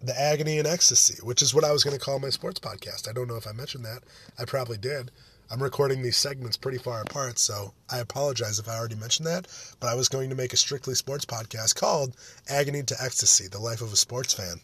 [0.00, 3.08] the agony and ecstasy, which is what I was going to call my sports podcast.
[3.08, 4.02] I don't know if I mentioned that.
[4.38, 5.10] I probably did.
[5.50, 9.46] I'm recording these segments pretty far apart, so I apologize if I already mentioned that.
[9.80, 12.16] But I was going to make a strictly sports podcast called
[12.48, 14.60] Agony to Ecstasy The Life of a Sports Fan.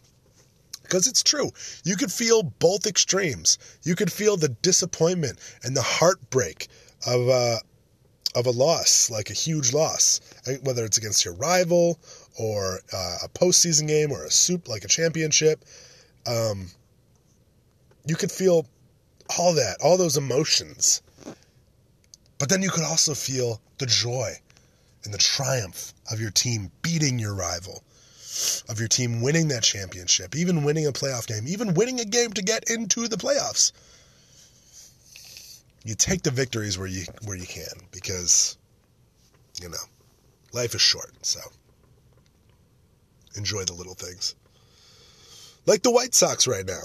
[0.83, 1.51] Because it's true.
[1.83, 3.57] You could feel both extremes.
[3.81, 6.67] You could feel the disappointment and the heartbreak
[7.07, 7.57] of, uh,
[8.35, 10.21] of a loss, like a huge loss,
[10.61, 11.99] whether it's against your rival
[12.37, 15.63] or uh, a postseason game or a soup like a championship.
[16.27, 16.69] Um,
[18.05, 18.65] you could feel
[19.37, 21.01] all that, all those emotions.
[22.37, 24.33] But then you could also feel the joy
[25.03, 27.83] and the triumph of your team beating your rival,
[28.67, 32.33] of your team winning that championship, even winning a playoff game, even winning a game
[32.33, 33.71] to get into the playoffs.
[35.83, 38.57] You take the victories where you where you can because
[39.61, 39.77] you know,
[40.51, 41.39] life is short, so
[43.35, 44.35] enjoy the little things.
[45.65, 46.83] Like the White Sox right now.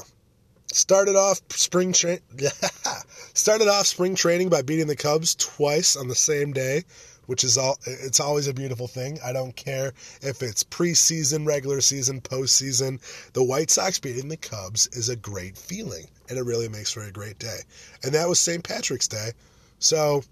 [0.72, 2.20] Started off spring tra-
[3.34, 6.84] started off spring training by beating the Cubs twice on the same day,
[7.26, 9.18] which is all it's always a beautiful thing.
[9.24, 13.00] I don't care if it's preseason, regular season, postseason.
[13.32, 17.02] The White Sox beating the Cubs is a great feeling, and it really makes for
[17.02, 17.58] a great day.
[18.04, 18.62] And that was St.
[18.62, 19.32] Patrick's Day.
[19.80, 20.22] So,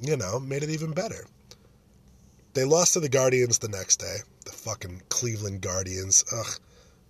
[0.00, 1.24] you know, made it even better.
[2.54, 4.16] They lost to the Guardians the next day.
[4.48, 6.24] The fucking Cleveland Guardians.
[6.32, 6.58] Ugh.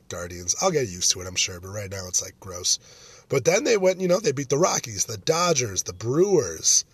[0.09, 0.57] Guardians.
[0.61, 2.81] I'll get used to it, I'm sure, but right now it's like gross.
[3.29, 6.85] But then they went, you know, they beat the Rockies, the Dodgers, the Brewers.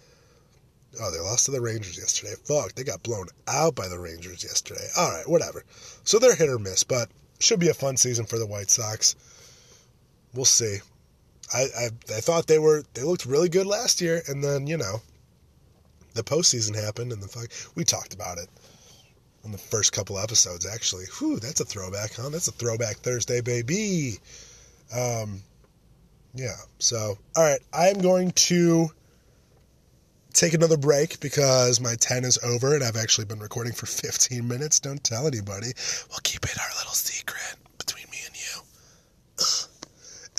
[1.01, 2.35] Oh, they lost to the Rangers yesterday.
[2.45, 4.87] Fuck, they got blown out by the Rangers yesterday.
[4.99, 5.65] All right, whatever.
[6.05, 7.09] So they're hit or miss, but
[7.41, 9.17] should be a fun season for the White Sox.
[10.35, 10.79] We'll see.
[11.55, 14.77] I, I I thought they were they looked really good last year, and then you
[14.77, 15.01] know,
[16.13, 18.49] the postseason happened, and the fuck we talked about it
[19.45, 21.05] on the first couple episodes, actually.
[21.19, 22.31] Whew, that's a throwback, huh?
[22.31, 24.19] That's a throwback Thursday, baby.
[24.95, 25.43] Um,
[26.35, 28.91] yeah, so, all right, I'm going to
[30.33, 34.47] take another break because my 10 is over and I've actually been recording for 15
[34.47, 34.81] minutes.
[34.81, 35.73] Don't tell anybody.
[36.11, 39.47] We'll keep it our little secret between me and you.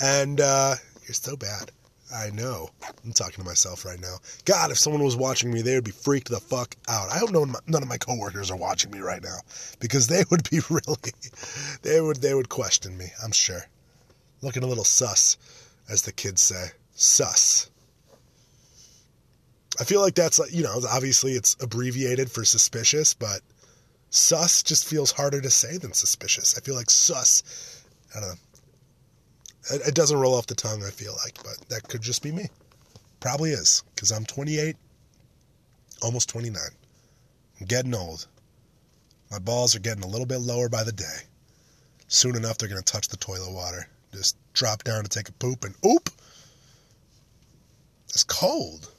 [0.00, 0.74] and, uh,
[1.06, 1.70] you're so bad.
[2.14, 2.70] I know.
[3.04, 4.16] I'm talking to myself right now.
[4.44, 7.10] God, if someone was watching me, they would be freaked the fuck out.
[7.10, 9.38] I hope none of my coworkers are watching me right now
[9.80, 11.12] because they would be really,
[11.82, 13.06] they would they would question me.
[13.24, 13.66] I'm sure.
[14.42, 15.36] Looking a little sus,
[15.90, 16.68] as the kids say.
[16.94, 17.70] Sus.
[19.80, 23.40] I feel like that's you know obviously it's abbreviated for suspicious, but
[24.10, 26.56] sus just feels harder to say than suspicious.
[26.56, 27.42] I feel like sus.
[28.14, 28.34] I don't know
[29.70, 32.48] it doesn't roll off the tongue, I feel like, but that could just be me.
[33.20, 34.76] Probably is, because I'm 28,
[36.02, 36.62] almost 29.
[37.60, 38.26] I'm getting old.
[39.30, 41.18] My balls are getting a little bit lower by the day.
[42.08, 43.88] Soon enough, they're going to touch the toilet water.
[44.12, 46.08] Just drop down to take a poop and oop!
[48.08, 48.90] It's cold.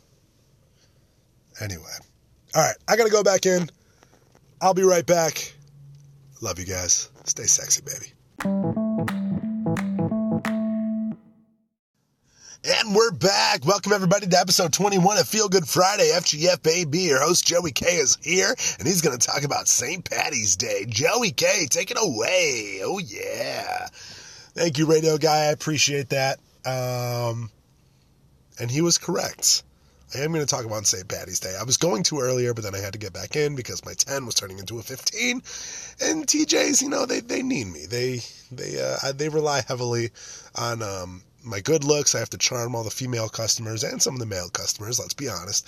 [1.62, 1.84] Anyway.
[2.53, 3.69] All right, I got to go back in.
[4.62, 5.53] I'll be right back.
[6.41, 7.10] Love you guys.
[7.23, 9.26] Stay sexy, baby.
[12.69, 13.65] And we're back.
[13.65, 16.12] Welcome everybody to episode 21 of Feel Good Friday.
[16.13, 16.99] FGF baby.
[16.99, 20.03] Your host Joey K is here and he's going to talk about St.
[20.03, 20.86] Patty's Day.
[20.86, 22.82] Joey K, take it away.
[22.84, 23.88] Oh yeah.
[24.53, 25.43] Thank you, radio guy.
[25.43, 26.39] I appreciate that.
[26.65, 27.49] Um,
[28.60, 29.63] and he was correct.
[30.13, 31.08] I am going to talk about St.
[31.08, 31.56] Patty's Day.
[31.58, 33.93] I was going to earlier, but then I had to get back in because my
[33.93, 35.41] 10 was turning into a 15.
[36.01, 37.86] And TJs, you know, they, they need me.
[37.86, 38.19] They
[38.51, 40.10] they uh, they rely heavily
[40.56, 42.13] on um, my good looks.
[42.13, 45.13] I have to charm all the female customers and some of the male customers, let's
[45.13, 45.67] be honest.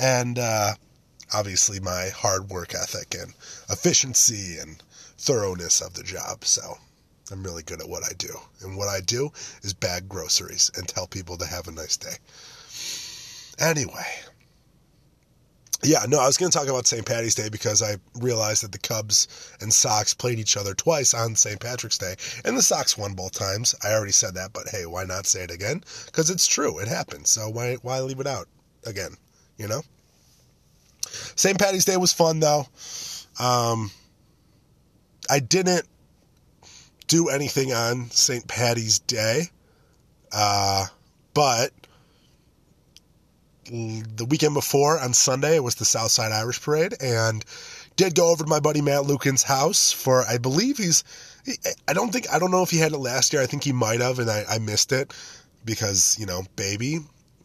[0.00, 0.74] And uh,
[1.32, 3.32] obviously my hard work ethic and
[3.70, 4.82] efficiency and
[5.18, 6.44] thoroughness of the job.
[6.44, 6.78] So
[7.30, 8.36] I'm really good at what I do.
[8.62, 9.30] And what I do
[9.62, 12.16] is bag groceries and tell people to have a nice day.
[13.58, 14.06] Anyway.
[15.82, 17.06] Yeah, no, I was going to talk about St.
[17.06, 19.28] Patty's Day because I realized that the Cubs
[19.60, 21.58] and Sox played each other twice on St.
[21.58, 23.74] Patrick's Day, and the Sox won both times.
[23.82, 25.82] I already said that, but hey, why not say it again?
[26.06, 27.26] Because it's true, it happened.
[27.26, 28.46] So why why leave it out
[28.84, 29.12] again?
[29.56, 29.82] You know.
[31.34, 31.58] St.
[31.58, 32.66] Patty's Day was fun though.
[33.38, 33.90] Um,
[35.30, 35.86] I didn't
[37.06, 38.46] do anything on St.
[38.46, 39.48] Patty's Day,
[40.30, 40.86] uh,
[41.32, 41.72] but
[43.70, 47.44] the weekend before on Sunday, it was the Southside Irish Parade, and
[47.96, 51.04] did go over to my buddy Matt Lucan's house for, I believe he's,
[51.88, 53.42] I don't think, I don't know if he had it last year.
[53.42, 55.14] I think he might have, and I, I missed it
[55.64, 56.98] because, you know, baby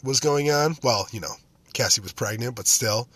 [0.04, 0.76] was going on.
[0.84, 1.34] Well, you know,
[1.74, 3.08] Cassie was pregnant, but still,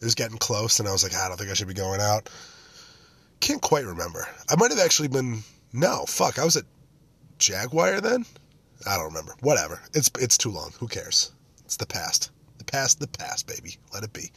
[0.00, 1.74] it was getting close, and I was like, ah, I don't think I should be
[1.74, 2.30] going out.
[3.40, 4.26] Can't quite remember.
[4.50, 6.64] I might have actually been, no, fuck, I was at
[7.38, 8.24] Jaguar then?
[8.86, 9.34] I don't remember.
[9.40, 9.80] Whatever.
[9.92, 10.72] It's it's too long.
[10.78, 11.32] Who cares?
[11.70, 12.32] It's the past.
[12.58, 13.78] The past, the past, baby.
[13.94, 14.32] Let it be.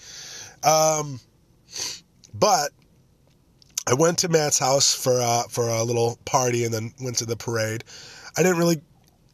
[0.63, 1.19] Um,
[2.31, 2.69] but
[3.87, 7.25] I went to Matt's house for uh, for a little party and then went to
[7.25, 7.85] the parade.
[8.37, 8.83] I didn't really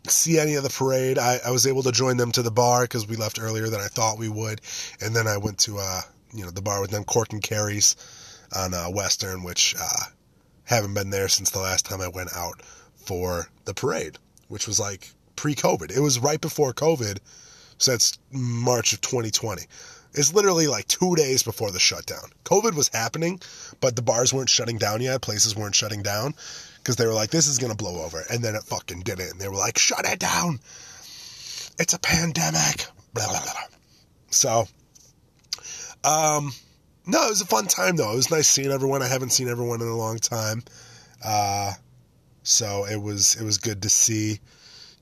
[0.07, 1.17] see any of the parade.
[1.17, 3.81] I, I was able to join them to the bar because we left earlier than
[3.81, 4.61] I thought we would,
[5.01, 6.01] and then I went to uh,
[6.33, 7.97] you know the bar with them, Cork and Kerry's
[8.55, 10.05] on uh, Western, which uh,
[10.63, 12.61] haven't been there since the last time I went out
[12.95, 15.91] for the parade, which was like pre-COVID.
[15.91, 17.19] It was right before COVID
[17.85, 19.63] that's March of 2020.
[20.13, 22.31] It's literally like two days before the shutdown.
[22.43, 23.39] COVID was happening,
[23.79, 25.21] but the bars weren't shutting down yet.
[25.21, 26.33] Places weren't shutting down
[26.77, 28.23] because they were like, this is going to blow over.
[28.31, 29.31] And then it fucking didn't.
[29.31, 30.59] And they were like, shut it down.
[31.77, 32.87] It's a pandemic.
[33.13, 33.53] Blah, blah, blah.
[34.31, 34.67] So,
[36.03, 36.51] um,
[37.05, 38.11] no, it was a fun time though.
[38.11, 39.03] It was nice seeing everyone.
[39.03, 40.63] I haven't seen everyone in a long time.
[41.23, 41.73] Uh,
[42.43, 44.39] so it was, it was good to see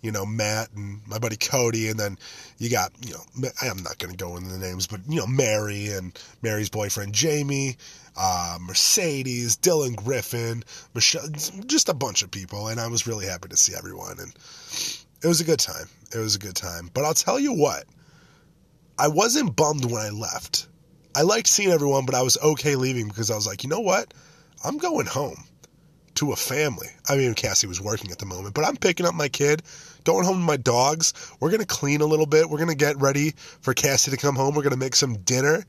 [0.01, 2.17] you know, Matt and my buddy Cody, and then
[2.57, 5.27] you got, you know, I'm not going to go into the names, but, you know,
[5.27, 7.77] Mary and Mary's boyfriend Jamie,
[8.15, 11.27] uh, Mercedes, Dylan Griffin, Michelle,
[11.65, 14.33] just a bunch of people, and I was really happy to see everyone, and
[15.23, 15.87] it was a good time.
[16.13, 16.89] It was a good time.
[16.93, 17.85] But I'll tell you what,
[18.99, 20.67] I wasn't bummed when I left.
[21.15, 23.79] I liked seeing everyone, but I was okay leaving because I was like, you know
[23.79, 24.13] what?
[24.63, 25.46] I'm going home
[26.17, 26.87] to a family.
[27.07, 29.63] I mean, Cassie was working at the moment, but I'm picking up my kid,
[30.03, 31.13] going home to my dogs.
[31.39, 32.49] We're going to clean a little bit.
[32.49, 34.55] We're going to get ready for Cassie to come home.
[34.55, 35.65] We're going to make some dinner.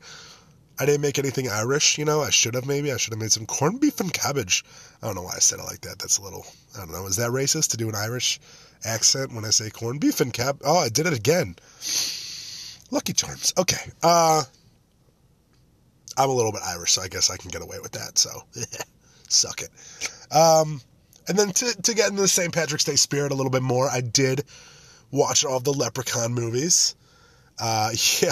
[0.79, 2.21] I didn't make anything Irish, you know.
[2.21, 2.91] I should have maybe.
[2.91, 4.63] I should have made some corned beef and cabbage.
[5.01, 5.99] I don't know why I said it like that.
[5.99, 7.05] That's a little, I don't know.
[7.05, 8.39] Is that racist to do an Irish
[8.85, 10.61] accent when I say corned beef and cab?
[10.63, 11.55] Oh, I did it again.
[12.91, 13.53] Lucky Charms.
[13.57, 13.91] Okay.
[14.01, 14.43] Uh,
[16.17, 18.17] I'm a little bit Irish, so I guess I can get away with that.
[18.17, 18.29] So,
[19.29, 19.69] suck it.
[20.35, 20.81] Um,
[21.27, 22.53] and then to, to get into the St.
[22.53, 24.43] Patrick's Day spirit a little bit more, I did
[25.11, 26.95] watch all the Leprechaun movies.
[27.59, 28.31] Uh, yeah,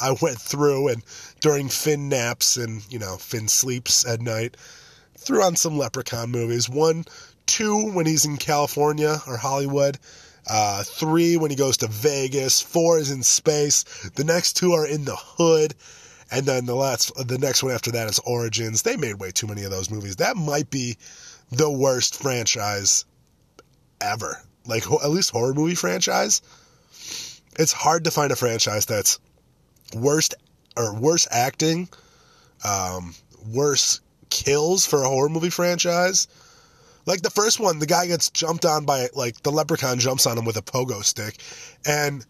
[0.00, 1.02] I went through and
[1.40, 4.56] during Finn naps and, you know, Finn sleeps at night,
[5.16, 6.68] threw on some Leprechaun movies.
[6.68, 7.04] One,
[7.46, 9.98] two when he's in California or Hollywood.
[10.50, 12.60] Uh, three when he goes to Vegas.
[12.60, 13.84] Four is in space.
[14.14, 15.74] The next two are in the hood.
[16.30, 18.82] And then the last, the next one after that is Origins.
[18.82, 20.16] They made way too many of those movies.
[20.16, 20.98] That might be
[21.50, 23.04] the worst franchise
[24.00, 24.42] ever.
[24.66, 26.42] Like at least horror movie franchise.
[27.58, 29.18] It's hard to find a franchise that's
[29.94, 30.34] worst
[30.76, 31.88] or worse acting,
[32.64, 33.14] um,
[33.52, 34.00] worse
[34.30, 36.28] kills for a horror movie franchise.
[37.06, 40.36] Like the first one, the guy gets jumped on by like the leprechaun jumps on
[40.36, 41.38] him with a pogo stick,
[41.86, 42.24] and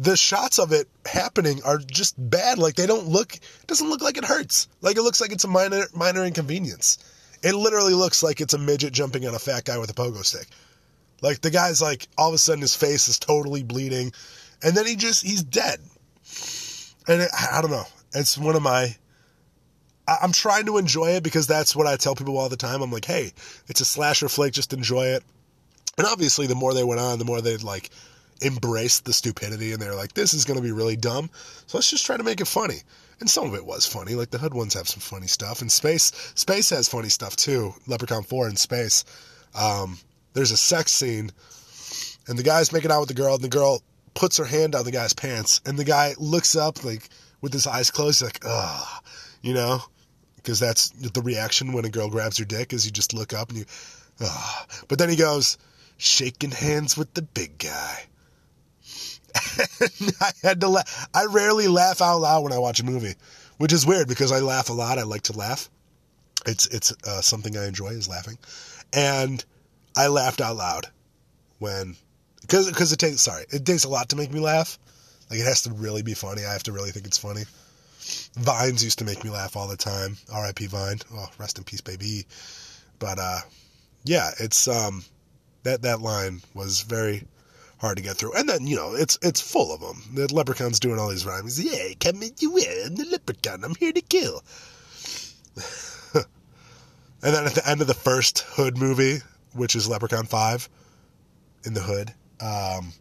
[0.00, 2.58] the shots of it happening are just bad.
[2.58, 4.68] Like they don't look, it doesn't look like it hurts.
[4.80, 6.98] Like it looks like it's a minor minor inconvenience.
[7.42, 10.24] It literally looks like it's a midget jumping on a fat guy with a pogo
[10.24, 10.46] stick.
[11.20, 14.12] Like the guy's like all of a sudden his face is totally bleeding,
[14.62, 15.80] and then he just he's dead.
[17.08, 17.86] And it, I don't know.
[18.14, 18.94] It's one of my.
[20.06, 22.82] I- I'm trying to enjoy it because that's what I tell people all the time.
[22.82, 23.32] I'm like, hey,
[23.66, 25.24] it's a slasher flick, just enjoy it.
[25.96, 27.90] And obviously, the more they went on, the more they'd like
[28.42, 31.30] embraced the stupidity, and they're like, this is going to be really dumb.
[31.66, 32.82] So let's just try to make it funny.
[33.20, 34.14] And some of it was funny.
[34.14, 37.74] Like the Hood ones have some funny stuff, and Space Space has funny stuff too.
[37.86, 39.04] Leprechaun Four in Space.
[39.54, 39.98] Um,
[40.34, 41.30] there's a sex scene,
[42.28, 43.82] and the guy's making out with the girl, and the girl
[44.14, 47.08] puts her hand down the guy's pants, and the guy looks up like
[47.40, 49.04] with his eyes closed, like, ugh,
[49.42, 49.80] you know,
[50.36, 53.50] because that's the reaction when a girl grabs your dick is you just look up
[53.50, 53.64] and you,
[54.20, 54.70] ugh.
[54.88, 55.58] But then he goes,
[55.96, 58.04] shaking hands with the big guy.
[60.20, 61.08] I had to laugh.
[61.14, 63.14] I rarely laugh out loud when I watch a movie,
[63.58, 64.98] which is weird because I laugh a lot.
[64.98, 65.68] I like to laugh.
[66.46, 68.38] It's it's uh, something I enjoy is laughing,
[68.92, 69.44] and
[69.96, 70.86] I laughed out loud
[71.58, 71.96] when
[72.40, 74.78] because because it takes sorry it takes a lot to make me laugh.
[75.30, 76.44] Like it has to really be funny.
[76.44, 77.44] I have to really think it's funny.
[78.34, 80.16] Vines used to make me laugh all the time.
[80.32, 80.68] R.I.P.
[80.68, 81.00] Vine.
[81.12, 82.24] Oh, rest in peace, baby.
[82.98, 83.40] But uh,
[84.04, 85.04] yeah, it's um
[85.64, 87.24] that that line was very
[87.78, 88.34] hard to get through.
[88.34, 90.02] And then you know it's it's full of them.
[90.14, 91.62] The leprechaun's doing all these rhymes.
[91.62, 92.56] Yeah, come in you.
[92.84, 93.64] I'm the leprechaun.
[93.64, 94.42] I'm here to kill.
[96.14, 96.24] and
[97.34, 99.18] then at the end of the first Hood movie,
[99.52, 100.68] which is Leprechaun Five,
[101.64, 102.92] in the Hood, um,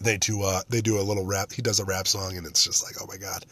[0.00, 1.52] they do uh, they do a little rap.
[1.52, 3.44] He does a rap song, and it's just like, oh my god.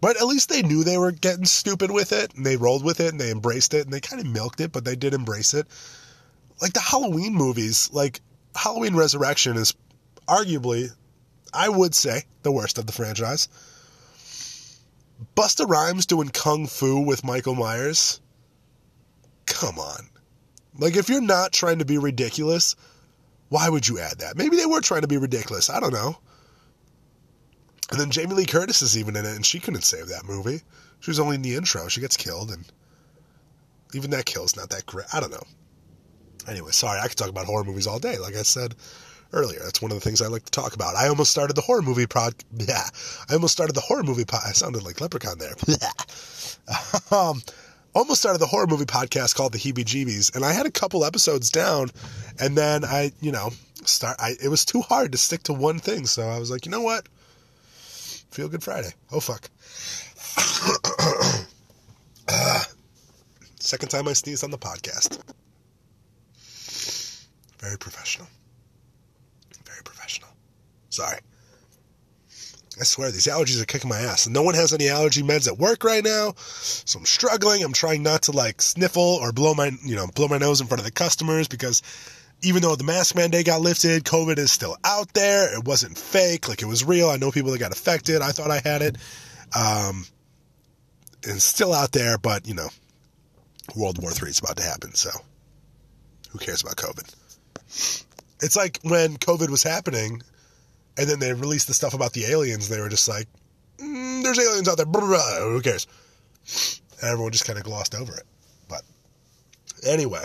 [0.00, 3.00] But at least they knew they were getting stupid with it, and they rolled with
[3.00, 5.52] it, and they embraced it, and they kind of milked it, but they did embrace
[5.52, 5.66] it.
[6.62, 8.22] Like the Halloween movies, like
[8.54, 9.74] Halloween Resurrection is
[10.28, 10.90] arguably,
[11.52, 13.48] I would say, the worst of the franchise.
[15.36, 18.20] Busta Rhymes doing kung fu with Michael Myers.
[19.46, 20.08] Come on.
[20.78, 22.76] Like, if you're not trying to be ridiculous,
[23.48, 24.36] why would you add that?
[24.36, 25.68] Maybe they were trying to be ridiculous.
[25.68, 26.16] I don't know.
[27.90, 30.62] And then Jamie Lee Curtis is even in it, and she couldn't save that movie.
[31.00, 31.88] She was only in the intro.
[31.88, 32.64] She gets killed, and
[33.92, 35.06] even that kill's not that great.
[35.12, 35.42] I don't know.
[36.48, 38.18] Anyway, sorry, I could talk about horror movies all day.
[38.18, 38.74] Like I said
[39.32, 40.96] earlier, that's one of the things I like to talk about.
[40.96, 42.34] I almost started the horror movie pod.
[42.58, 42.84] Yeah,
[43.28, 44.42] I almost started the horror movie pod.
[44.46, 45.54] I sounded like Leprechaun there.
[47.18, 47.42] um,
[47.94, 51.04] almost started the horror movie podcast called the Heebie Jeebies, and I had a couple
[51.04, 51.90] episodes down,
[52.38, 53.50] and then I, you know,
[53.84, 54.16] start.
[54.18, 56.72] I it was too hard to stick to one thing, so I was like, you
[56.72, 57.06] know what?
[58.30, 58.92] Feel Good Friday.
[59.10, 59.48] Oh fuck.
[62.28, 62.60] uh,
[63.58, 65.18] second time I sneezed on the podcast.
[67.60, 68.26] Very professional.
[69.64, 70.30] Very professional.
[70.88, 71.18] Sorry.
[72.80, 74.26] I swear, these allergies are kicking my ass.
[74.26, 77.62] No one has any allergy meds at work right now, so I'm struggling.
[77.62, 80.66] I'm trying not to like sniffle or blow my, you know, blow my nose in
[80.66, 81.82] front of the customers because
[82.42, 85.54] even though the mask mandate got lifted, COVID is still out there.
[85.54, 87.10] It wasn't fake, like it was real.
[87.10, 88.22] I know people that got affected.
[88.22, 88.96] I thought I had it.
[89.54, 90.06] Um,
[91.28, 92.68] and still out there, but you know,
[93.76, 95.10] World War III is about to happen, so
[96.30, 97.14] who cares about COVID?
[98.42, 100.22] It's like when COVID was happening,
[100.96, 102.68] and then they released the stuff about the aliens.
[102.68, 103.28] They were just like,
[103.78, 105.40] mm, "There's aliens out there." Blah, blah, blah.
[105.40, 105.86] Who cares?
[107.00, 108.24] And everyone just kind of glossed over it.
[108.68, 108.82] But
[109.86, 110.24] anyway,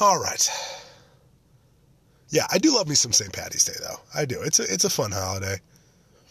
[0.00, 0.48] all right.
[2.30, 3.32] Yeah, I do love me some St.
[3.32, 4.00] Patty's Day though.
[4.14, 4.40] I do.
[4.42, 5.60] It's a it's a fun holiday.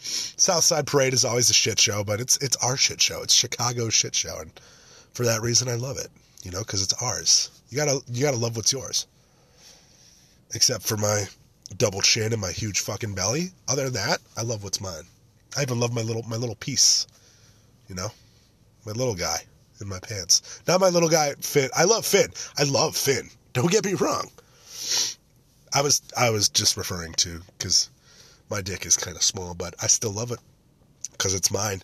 [0.00, 3.22] Southside Parade is always a shit show, but it's it's our shit show.
[3.22, 4.52] It's Chicago's shit show, and
[5.12, 6.08] for that reason, I love it.
[6.44, 7.50] You know, because it's ours.
[7.68, 9.06] You gotta you gotta love what's yours.
[10.54, 11.24] Except for my
[11.76, 13.50] double chin and my huge fucking belly.
[13.68, 15.02] Other than that, I love what's mine.
[15.56, 17.06] I even love my little my little piece.
[17.88, 18.08] You know,
[18.84, 19.38] my little guy
[19.80, 20.62] in my pants.
[20.66, 21.70] Not my little guy Finn.
[21.76, 22.30] I love Finn.
[22.58, 23.28] I love Finn.
[23.52, 24.30] Don't get me wrong.
[25.74, 27.90] I was I was just referring to because
[28.50, 30.38] my dick is kind of small, but I still love it
[31.12, 31.82] because it's mine,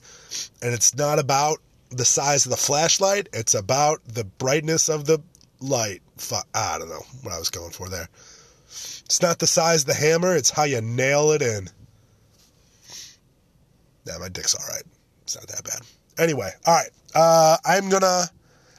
[0.62, 1.58] and it's not about
[1.90, 3.28] the size of the flashlight.
[3.32, 5.20] It's about the brightness of the
[5.60, 6.02] light.
[6.54, 8.08] I don't know what I was going for there.
[9.04, 11.68] It's not the size of the hammer, it's how you nail it in.
[14.06, 14.84] Yeah, my dick's all right.
[15.22, 15.80] It's not that bad.
[16.18, 16.90] Anyway, all right.
[17.14, 18.30] Uh, I'm to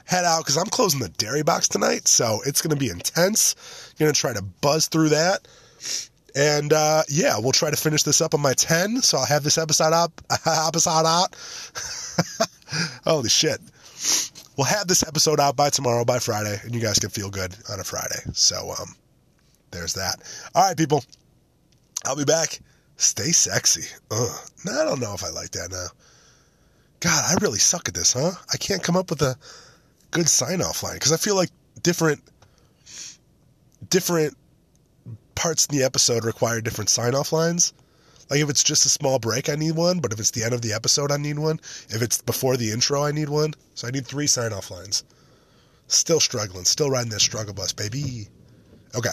[0.04, 3.54] head out because I'm closing the dairy box tonight, so it's to be intense.
[3.98, 5.48] To try to buzz through that.
[6.34, 9.42] And uh, yeah, we'll try to finish this up on my 10, so I'll have
[9.42, 11.34] this episode up, episode out.
[13.04, 13.58] Holy shit.
[14.56, 17.54] We'll have this episode out by tomorrow, by Friday, and you guys can feel good
[17.70, 18.20] on a Friday.
[18.32, 18.94] So, um,
[19.70, 20.16] there's that.
[20.54, 21.04] All right, people.
[22.04, 22.60] I'll be back.
[22.96, 23.88] Stay sexy.
[24.10, 24.48] Ugh.
[24.68, 25.88] I don't know if I like that now.
[27.00, 28.32] God, I really suck at this, huh?
[28.52, 29.36] I can't come up with a
[30.10, 31.50] good sign off line because I feel like
[31.82, 32.22] different
[33.90, 34.36] different
[35.34, 37.74] parts in the episode require different sign off lines.
[38.30, 40.00] Like if it's just a small break, I need one.
[40.00, 41.60] But if it's the end of the episode, I need one.
[41.90, 43.54] If it's before the intro, I need one.
[43.74, 45.04] So I need three sign off lines.
[45.88, 46.64] Still struggling.
[46.64, 48.28] Still riding this struggle bus, baby.
[48.96, 49.10] Okay.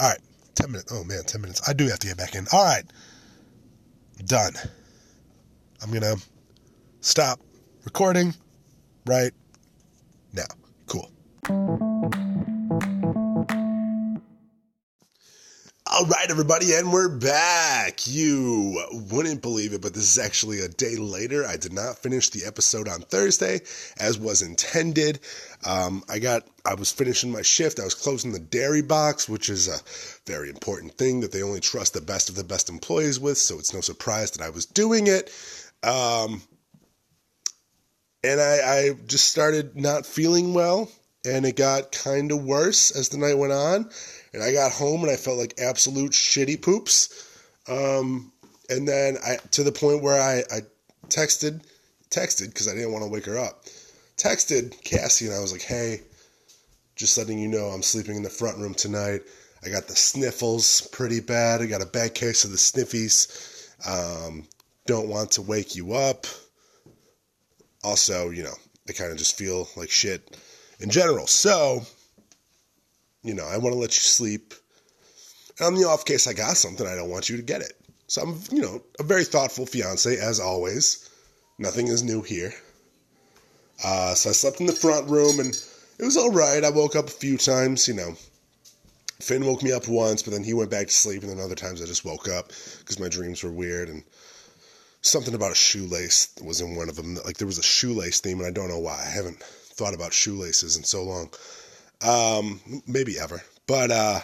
[0.00, 0.18] All right.
[0.54, 0.92] 10 minutes.
[0.92, 1.68] Oh, man, 10 minutes.
[1.68, 2.46] I do have to get back in.
[2.52, 2.84] All right.
[4.24, 4.54] Done.
[5.82, 6.16] I'm going to
[7.00, 7.40] stop
[7.84, 8.34] recording
[9.06, 9.32] right
[10.32, 10.44] now.
[10.86, 11.10] Cool.
[16.00, 18.06] All right, everybody, and we're back.
[18.06, 18.82] You
[19.12, 21.44] wouldn't believe it, but this is actually a day later.
[21.46, 23.60] I did not finish the episode on Thursday
[23.98, 25.20] as was intended.
[25.62, 27.78] Um, I got, I was finishing my shift.
[27.78, 29.78] I was closing the dairy box, which is a
[30.26, 33.36] very important thing that they only trust the best of the best employees with.
[33.36, 35.30] So it's no surprise that I was doing it.
[35.82, 36.40] Um,
[38.24, 40.90] and I, I just started not feeling well,
[41.24, 43.90] and it got kind of worse as the night went on
[44.32, 47.26] and I got home and I felt like absolute shitty poops.
[47.68, 48.32] Um,
[48.68, 50.60] and then I to the point where I, I
[51.08, 51.62] texted
[52.10, 53.64] texted because I didn't want to wake her up.
[54.16, 56.02] Texted Cassie and I was like, "Hey,
[56.96, 59.22] just letting you know I'm sleeping in the front room tonight.
[59.64, 61.60] I got the sniffles pretty bad.
[61.60, 63.68] I got a bad case of the sniffies.
[63.86, 64.46] Um,
[64.86, 66.26] don't want to wake you up.
[67.82, 68.54] Also, you know,
[68.88, 70.36] I kind of just feel like shit
[70.80, 71.26] in general.
[71.26, 71.82] So
[73.22, 74.54] you know, I want to let you sleep.
[75.58, 77.74] And on the off case I got something, I don't want you to get it.
[78.06, 81.08] So I'm, you know, a very thoughtful fiance, as always.
[81.58, 82.52] Nothing is new here.
[83.84, 85.54] Uh, so I slept in the front room and
[85.98, 86.64] it was all right.
[86.64, 88.14] I woke up a few times, you know.
[89.20, 91.54] Finn woke me up once, but then he went back to sleep, and then other
[91.54, 94.02] times I just woke up because my dreams were weird and
[95.02, 97.16] something about a shoelace was in one of them.
[97.26, 98.98] Like there was a shoelace theme, and I don't know why.
[98.98, 99.42] I haven't
[99.80, 101.30] thought about shoelaces in so long.
[102.02, 103.42] Um, maybe ever.
[103.66, 104.20] But uh,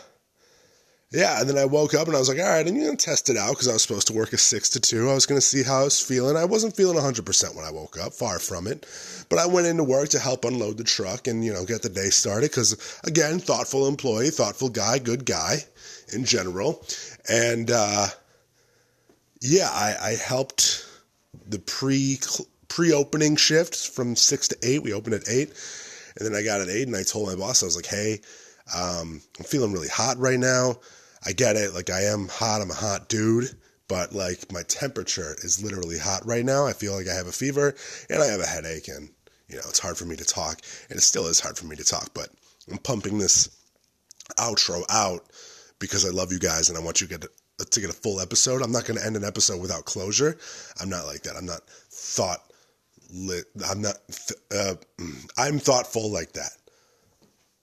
[1.11, 3.04] yeah, and then I woke up and I was like, all right, I'm going to
[3.04, 5.09] test it out because I was supposed to work a six to two.
[5.09, 6.36] I was going to see how I was feeling.
[6.36, 8.86] I wasn't feeling 100% when I woke up, far from it.
[9.30, 11.88] But I went into work to help unload the truck and, you know, get the
[11.88, 15.64] day started because, again, thoughtful employee, thoughtful guy, good guy
[16.12, 16.84] in general.
[17.30, 18.09] And uh,
[19.40, 20.86] yeah, I, I helped
[21.48, 22.18] the pre
[22.68, 24.82] pre opening shift from six to eight.
[24.82, 25.52] We opened at eight
[26.16, 28.20] and then I got an eight and I told my boss, I was like, hey,
[28.74, 30.76] um, I'm feeling really hot right now.
[31.24, 31.74] I get it.
[31.74, 32.62] Like I am hot.
[32.62, 33.50] I'm a hot dude,
[33.88, 36.66] but like my temperature is literally hot right now.
[36.66, 37.74] I feel like I have a fever
[38.08, 39.10] and I have a headache and
[39.48, 40.60] you know, it's hard for me to talk
[40.90, 42.28] and it still is hard for me to talk, but
[42.70, 43.48] I'm pumping this
[44.38, 45.24] outro out
[45.78, 47.28] because I love you guys and I want you to get
[47.70, 48.62] to get a full episode.
[48.62, 50.36] I'm not going to end an episode without closure.
[50.80, 51.36] I'm not like that.
[51.36, 52.40] I'm not thought.
[53.11, 53.96] I'm not.
[54.50, 54.74] Uh,
[55.36, 56.52] I'm thoughtful like that.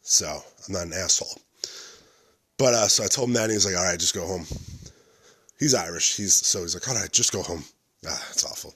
[0.02, 1.38] So I'm not an asshole.
[2.58, 4.46] But uh, so I told him that, and he's like, "All right, just go home."
[5.60, 6.16] He's Irish.
[6.16, 7.64] He's so he's like, "All right, just go home."
[8.06, 8.76] Ah, it's awful.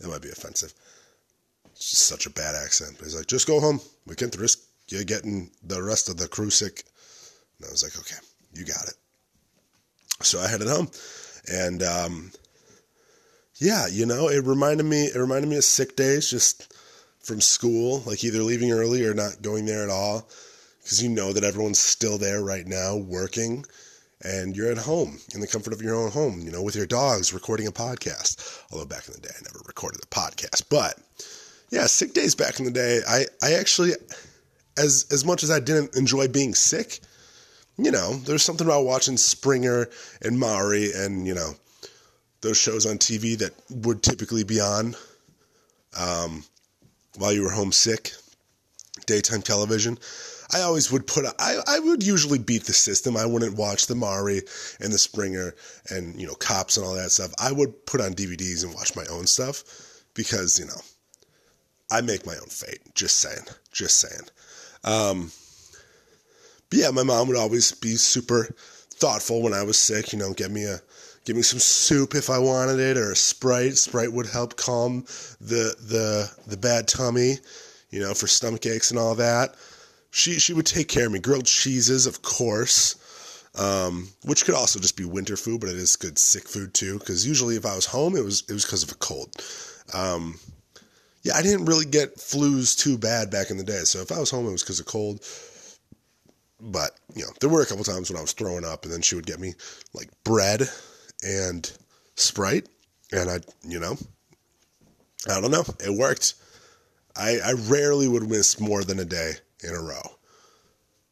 [0.00, 0.72] It might be offensive.
[1.72, 2.96] It's just such a bad accent.
[2.98, 3.80] But he's like, "Just go home.
[4.06, 6.84] We can't risk you getting the rest of the crew sick."
[7.58, 8.20] And I was like, "Okay,
[8.54, 8.94] you got it."
[10.22, 10.90] So I headed home,
[11.48, 12.32] and um,
[13.62, 16.74] yeah, you know, it reminded me it reminded me of sick days just
[17.20, 20.28] from school, like either leaving early or not going there at all
[20.82, 23.64] because you know that everyone's still there right now working
[24.22, 26.86] and you're at home in the comfort of your own home, you know, with your
[26.86, 28.60] dogs recording a podcast.
[28.72, 30.98] Although back in the day I never recorded a podcast, but
[31.70, 33.92] yeah, sick days back in the day, I I actually
[34.76, 36.98] as as much as I didn't enjoy being sick,
[37.78, 39.88] you know, there's something about watching Springer
[40.20, 41.54] and Maury and, you know,
[42.42, 44.94] those shows on TV that would typically be on
[45.98, 46.44] um,
[47.16, 48.12] while you were homesick,
[49.06, 49.98] daytime television.
[50.54, 53.16] I always would put, I, would usually beat the system.
[53.16, 54.42] I wouldn't watch the Maury
[54.80, 55.54] and the Springer
[55.88, 57.32] and, you know, Cops and all that stuff.
[57.40, 59.64] I would put on DVDs and watch my own stuff
[60.12, 60.80] because, you know,
[61.90, 62.80] I make my own fate.
[62.94, 63.46] Just saying.
[63.72, 64.28] Just saying.
[64.84, 65.30] Um,
[66.68, 68.54] but yeah, my mom would always be super
[68.90, 70.80] thoughtful when I was sick, you know, get me a,
[71.24, 73.76] give me some soup if I wanted it, or a Sprite.
[73.76, 75.04] Sprite would help calm
[75.40, 77.36] the the the bad tummy,
[77.90, 79.54] you know, for stomach aches and all that.
[80.10, 81.18] She she would take care of me.
[81.18, 82.96] Grilled cheeses, of course,
[83.54, 86.98] um, which could also just be winter food, but it is good sick food too.
[86.98, 89.34] Because usually, if I was home, it was it was because of a cold.
[89.94, 90.38] Um,
[91.22, 93.84] yeah, I didn't really get flus too bad back in the day.
[93.84, 95.24] So if I was home, it was because of cold.
[96.60, 99.02] But you know, there were a couple times when I was throwing up, and then
[99.02, 99.54] she would get me
[99.94, 100.68] like bread
[101.22, 101.70] and
[102.16, 102.68] Sprite,
[103.12, 103.96] and I, you know,
[105.28, 105.64] I don't know.
[105.80, 106.34] It worked.
[107.16, 110.02] I, I rarely would miss more than a day in a row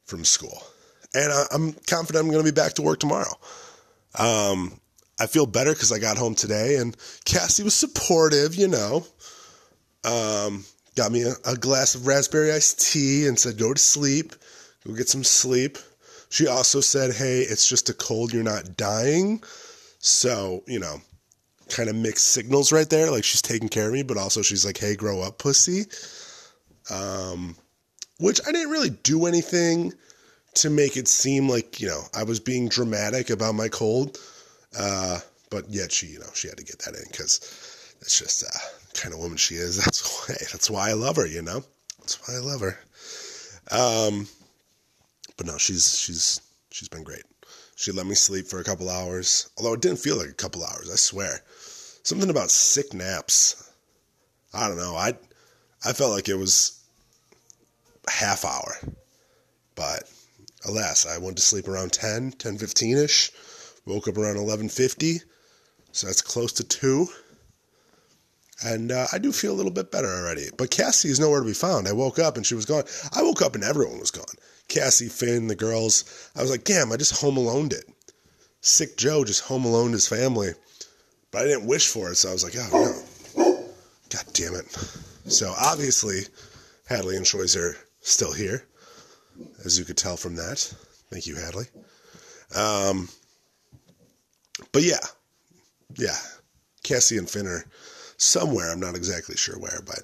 [0.04, 0.62] from school.
[1.14, 3.32] And I, am confident I'm going to be back to work tomorrow.
[4.18, 4.80] Um,
[5.18, 9.06] I feel better because I got home today and Cassie was supportive, you know.
[10.04, 10.64] Um,
[10.96, 14.34] got me a, a glass of raspberry iced tea and said, go to sleep,
[14.86, 15.78] go get some sleep.
[16.30, 19.42] She also said, hey, it's just a cold, you're not dying.
[20.00, 21.00] So, you know,
[21.68, 23.10] kind of mixed signals right there.
[23.10, 25.84] Like she's taking care of me, but also she's like, hey, grow up, pussy.
[26.90, 27.54] Um,
[28.18, 29.92] which I didn't really do anything
[30.54, 34.18] to make it seem like, you know, I was being dramatic about my cold.
[34.76, 35.20] Uh,
[35.50, 38.98] but yet she, you know, she had to get that in because that's just uh,
[38.98, 39.76] kind of woman she is.
[39.84, 41.62] That's why, that's why I love her, you know,
[41.98, 42.78] that's why I love her.
[43.70, 44.28] Um,
[45.36, 46.40] but no, she's, she's,
[46.70, 47.22] she's been great.
[47.80, 50.62] She let me sleep for a couple hours, although it didn't feel like a couple
[50.62, 51.42] hours, I swear.
[52.02, 53.70] Something about sick naps.
[54.52, 54.96] I don't know.
[54.96, 55.16] I
[55.82, 56.78] I felt like it was
[58.06, 58.76] half hour.
[59.76, 60.02] But
[60.66, 63.30] alas, I went to sleep around 10, 10:15ish.
[63.86, 65.22] Woke up around 11:50.
[65.92, 67.08] So that's close to 2.
[68.62, 70.50] And uh, I do feel a little bit better already.
[70.54, 71.88] But Cassie is nowhere to be found.
[71.88, 72.84] I woke up and she was gone.
[73.14, 74.36] I woke up and everyone was gone.
[74.70, 76.30] Cassie, Finn, the girls.
[76.34, 77.84] I was like, damn, I just home alone it.
[78.62, 80.52] Sick Joe just home alone his family.
[81.30, 83.04] But I didn't wish for it, so I was like, oh
[83.36, 83.64] no.
[84.08, 84.66] God damn it.
[85.26, 86.20] So obviously,
[86.88, 88.64] Hadley and Choice are still here,
[89.64, 90.58] as you could tell from that.
[91.10, 91.66] Thank you, Hadley.
[92.54, 93.08] Um,
[94.72, 94.98] but yeah,
[95.96, 96.16] yeah,
[96.82, 97.64] Cassie and Finn are
[98.16, 98.70] somewhere.
[98.72, 100.00] I'm not exactly sure where, but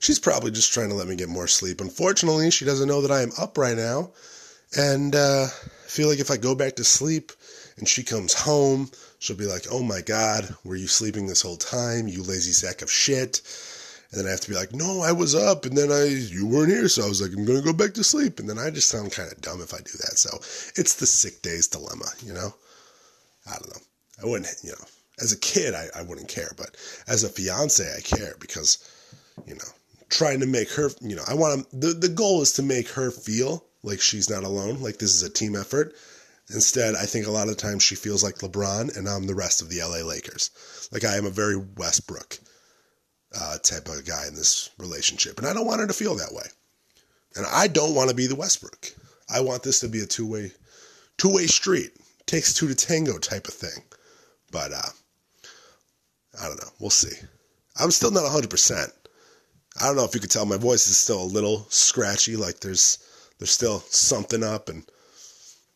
[0.00, 1.80] she's probably just trying to let me get more sleep.
[1.80, 4.10] Unfortunately, she doesn't know that I am up right now,
[4.76, 7.32] and uh, I feel like if I go back to sleep
[7.76, 11.56] and she comes home, she'll be like, "Oh my God, were you sleeping this whole
[11.56, 12.08] time?
[12.08, 13.42] You lazy sack of shit."
[14.10, 16.46] And then I have to be like, "No, I was up, and then I you
[16.46, 18.70] weren't here, so I was like, I'm gonna go back to sleep." And then I
[18.70, 20.18] just sound kind of dumb if I do that.
[20.18, 20.30] So
[20.80, 22.54] it's the sick days dilemma, you know.
[23.46, 23.82] I don't know.
[24.22, 24.84] I wouldn't, you know,
[25.20, 26.76] as a kid, I, I wouldn't care, but
[27.08, 28.78] as a fiance, I care because,
[29.46, 29.68] you know,
[30.10, 32.88] trying to make her, you know, I want to, the, the goal is to make
[32.90, 35.94] her feel like she's not alone, like this is a team effort.
[36.52, 39.62] Instead, I think a lot of times she feels like LeBron and I'm the rest
[39.62, 40.50] of the LA Lakers.
[40.92, 42.38] Like I am a very Westbrook
[43.38, 45.38] uh, type of guy in this relationship.
[45.38, 46.46] And I don't want her to feel that way.
[47.36, 48.92] And I don't want to be the Westbrook.
[49.32, 50.50] I want this to be a two way,
[51.16, 51.92] two way street.
[52.26, 53.84] Takes two to tango type of thing.
[54.50, 54.90] But uh,
[56.40, 56.70] I don't know.
[56.80, 57.16] We'll see.
[57.78, 58.90] I'm still not 100%.
[59.78, 62.60] I don't know if you could tell my voice is still a little scratchy, like
[62.60, 62.98] there's
[63.38, 64.84] there's still something up and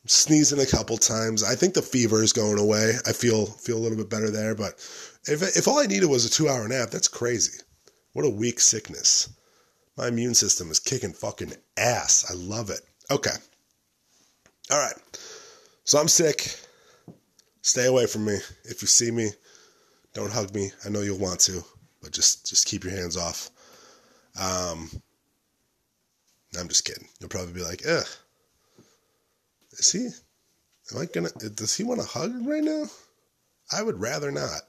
[0.06, 1.42] sneezing a couple times.
[1.42, 2.94] I think the fever is going away.
[3.06, 4.74] I feel feel a little bit better there, but
[5.26, 7.58] if if all I needed was a 2-hour nap, that's crazy.
[8.12, 9.28] What a weak sickness.
[9.96, 12.24] My immune system is kicking fucking ass.
[12.28, 12.80] I love it.
[13.10, 13.34] Okay.
[14.70, 14.94] All right.
[15.84, 16.58] So I'm sick.
[17.62, 18.38] Stay away from me.
[18.64, 19.30] If you see me,
[20.12, 20.70] don't hug me.
[20.84, 21.64] I know you'll want to,
[22.02, 23.50] but just just keep your hands off.
[24.40, 24.90] Um,
[26.58, 27.08] I'm just kidding.
[27.20, 28.06] You'll probably be like, ugh.
[29.72, 30.08] Is he?
[30.92, 31.30] Am I gonna?
[31.30, 32.84] Does he want a hug right now?
[33.72, 34.62] I would rather not.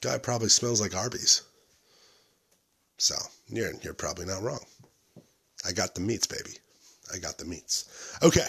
[0.00, 1.42] Guy probably smells like Arby's.
[2.98, 3.14] So
[3.48, 4.64] you're you're probably not wrong.
[5.66, 6.58] I got the meats, baby.
[7.12, 8.16] I got the meats.
[8.22, 8.48] Okay.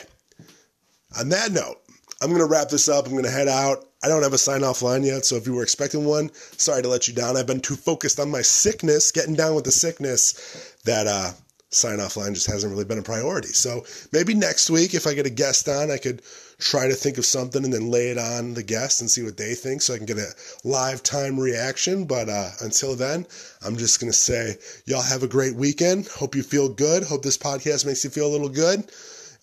[1.20, 1.82] On that note,
[2.22, 3.08] I'm gonna wrap this up.
[3.08, 3.86] I'm gonna head out.
[4.04, 6.82] I don't have a sign off line yet, so if you were expecting one, sorry
[6.82, 7.38] to let you down.
[7.38, 11.32] I've been too focused on my sickness, getting down with the sickness, that uh,
[11.70, 13.50] sign off line just hasn't really been a priority.
[13.50, 16.22] So maybe next week, if I get a guest on, I could
[16.60, 19.38] try to think of something and then lay it on the guest and see what
[19.38, 20.34] they think so I can get a
[20.64, 22.06] live time reaction.
[22.06, 23.26] But uh, until then,
[23.66, 26.08] I'm just going to say, y'all have a great weekend.
[26.08, 27.04] Hope you feel good.
[27.04, 28.92] Hope this podcast makes you feel a little good.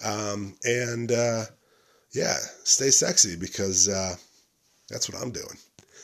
[0.05, 1.45] Um, and uh,
[2.13, 3.89] yeah, stay sexy because.
[3.89, 4.17] Uh,
[4.91, 5.57] that's what I'm doing.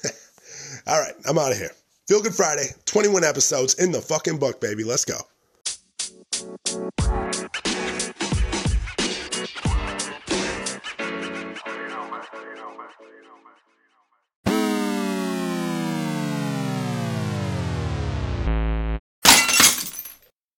[0.87, 1.73] All right, I'm out of here.
[2.07, 4.85] Feel Good Friday, 21 episodes in the fucking book, baby.
[4.85, 5.19] Let's go.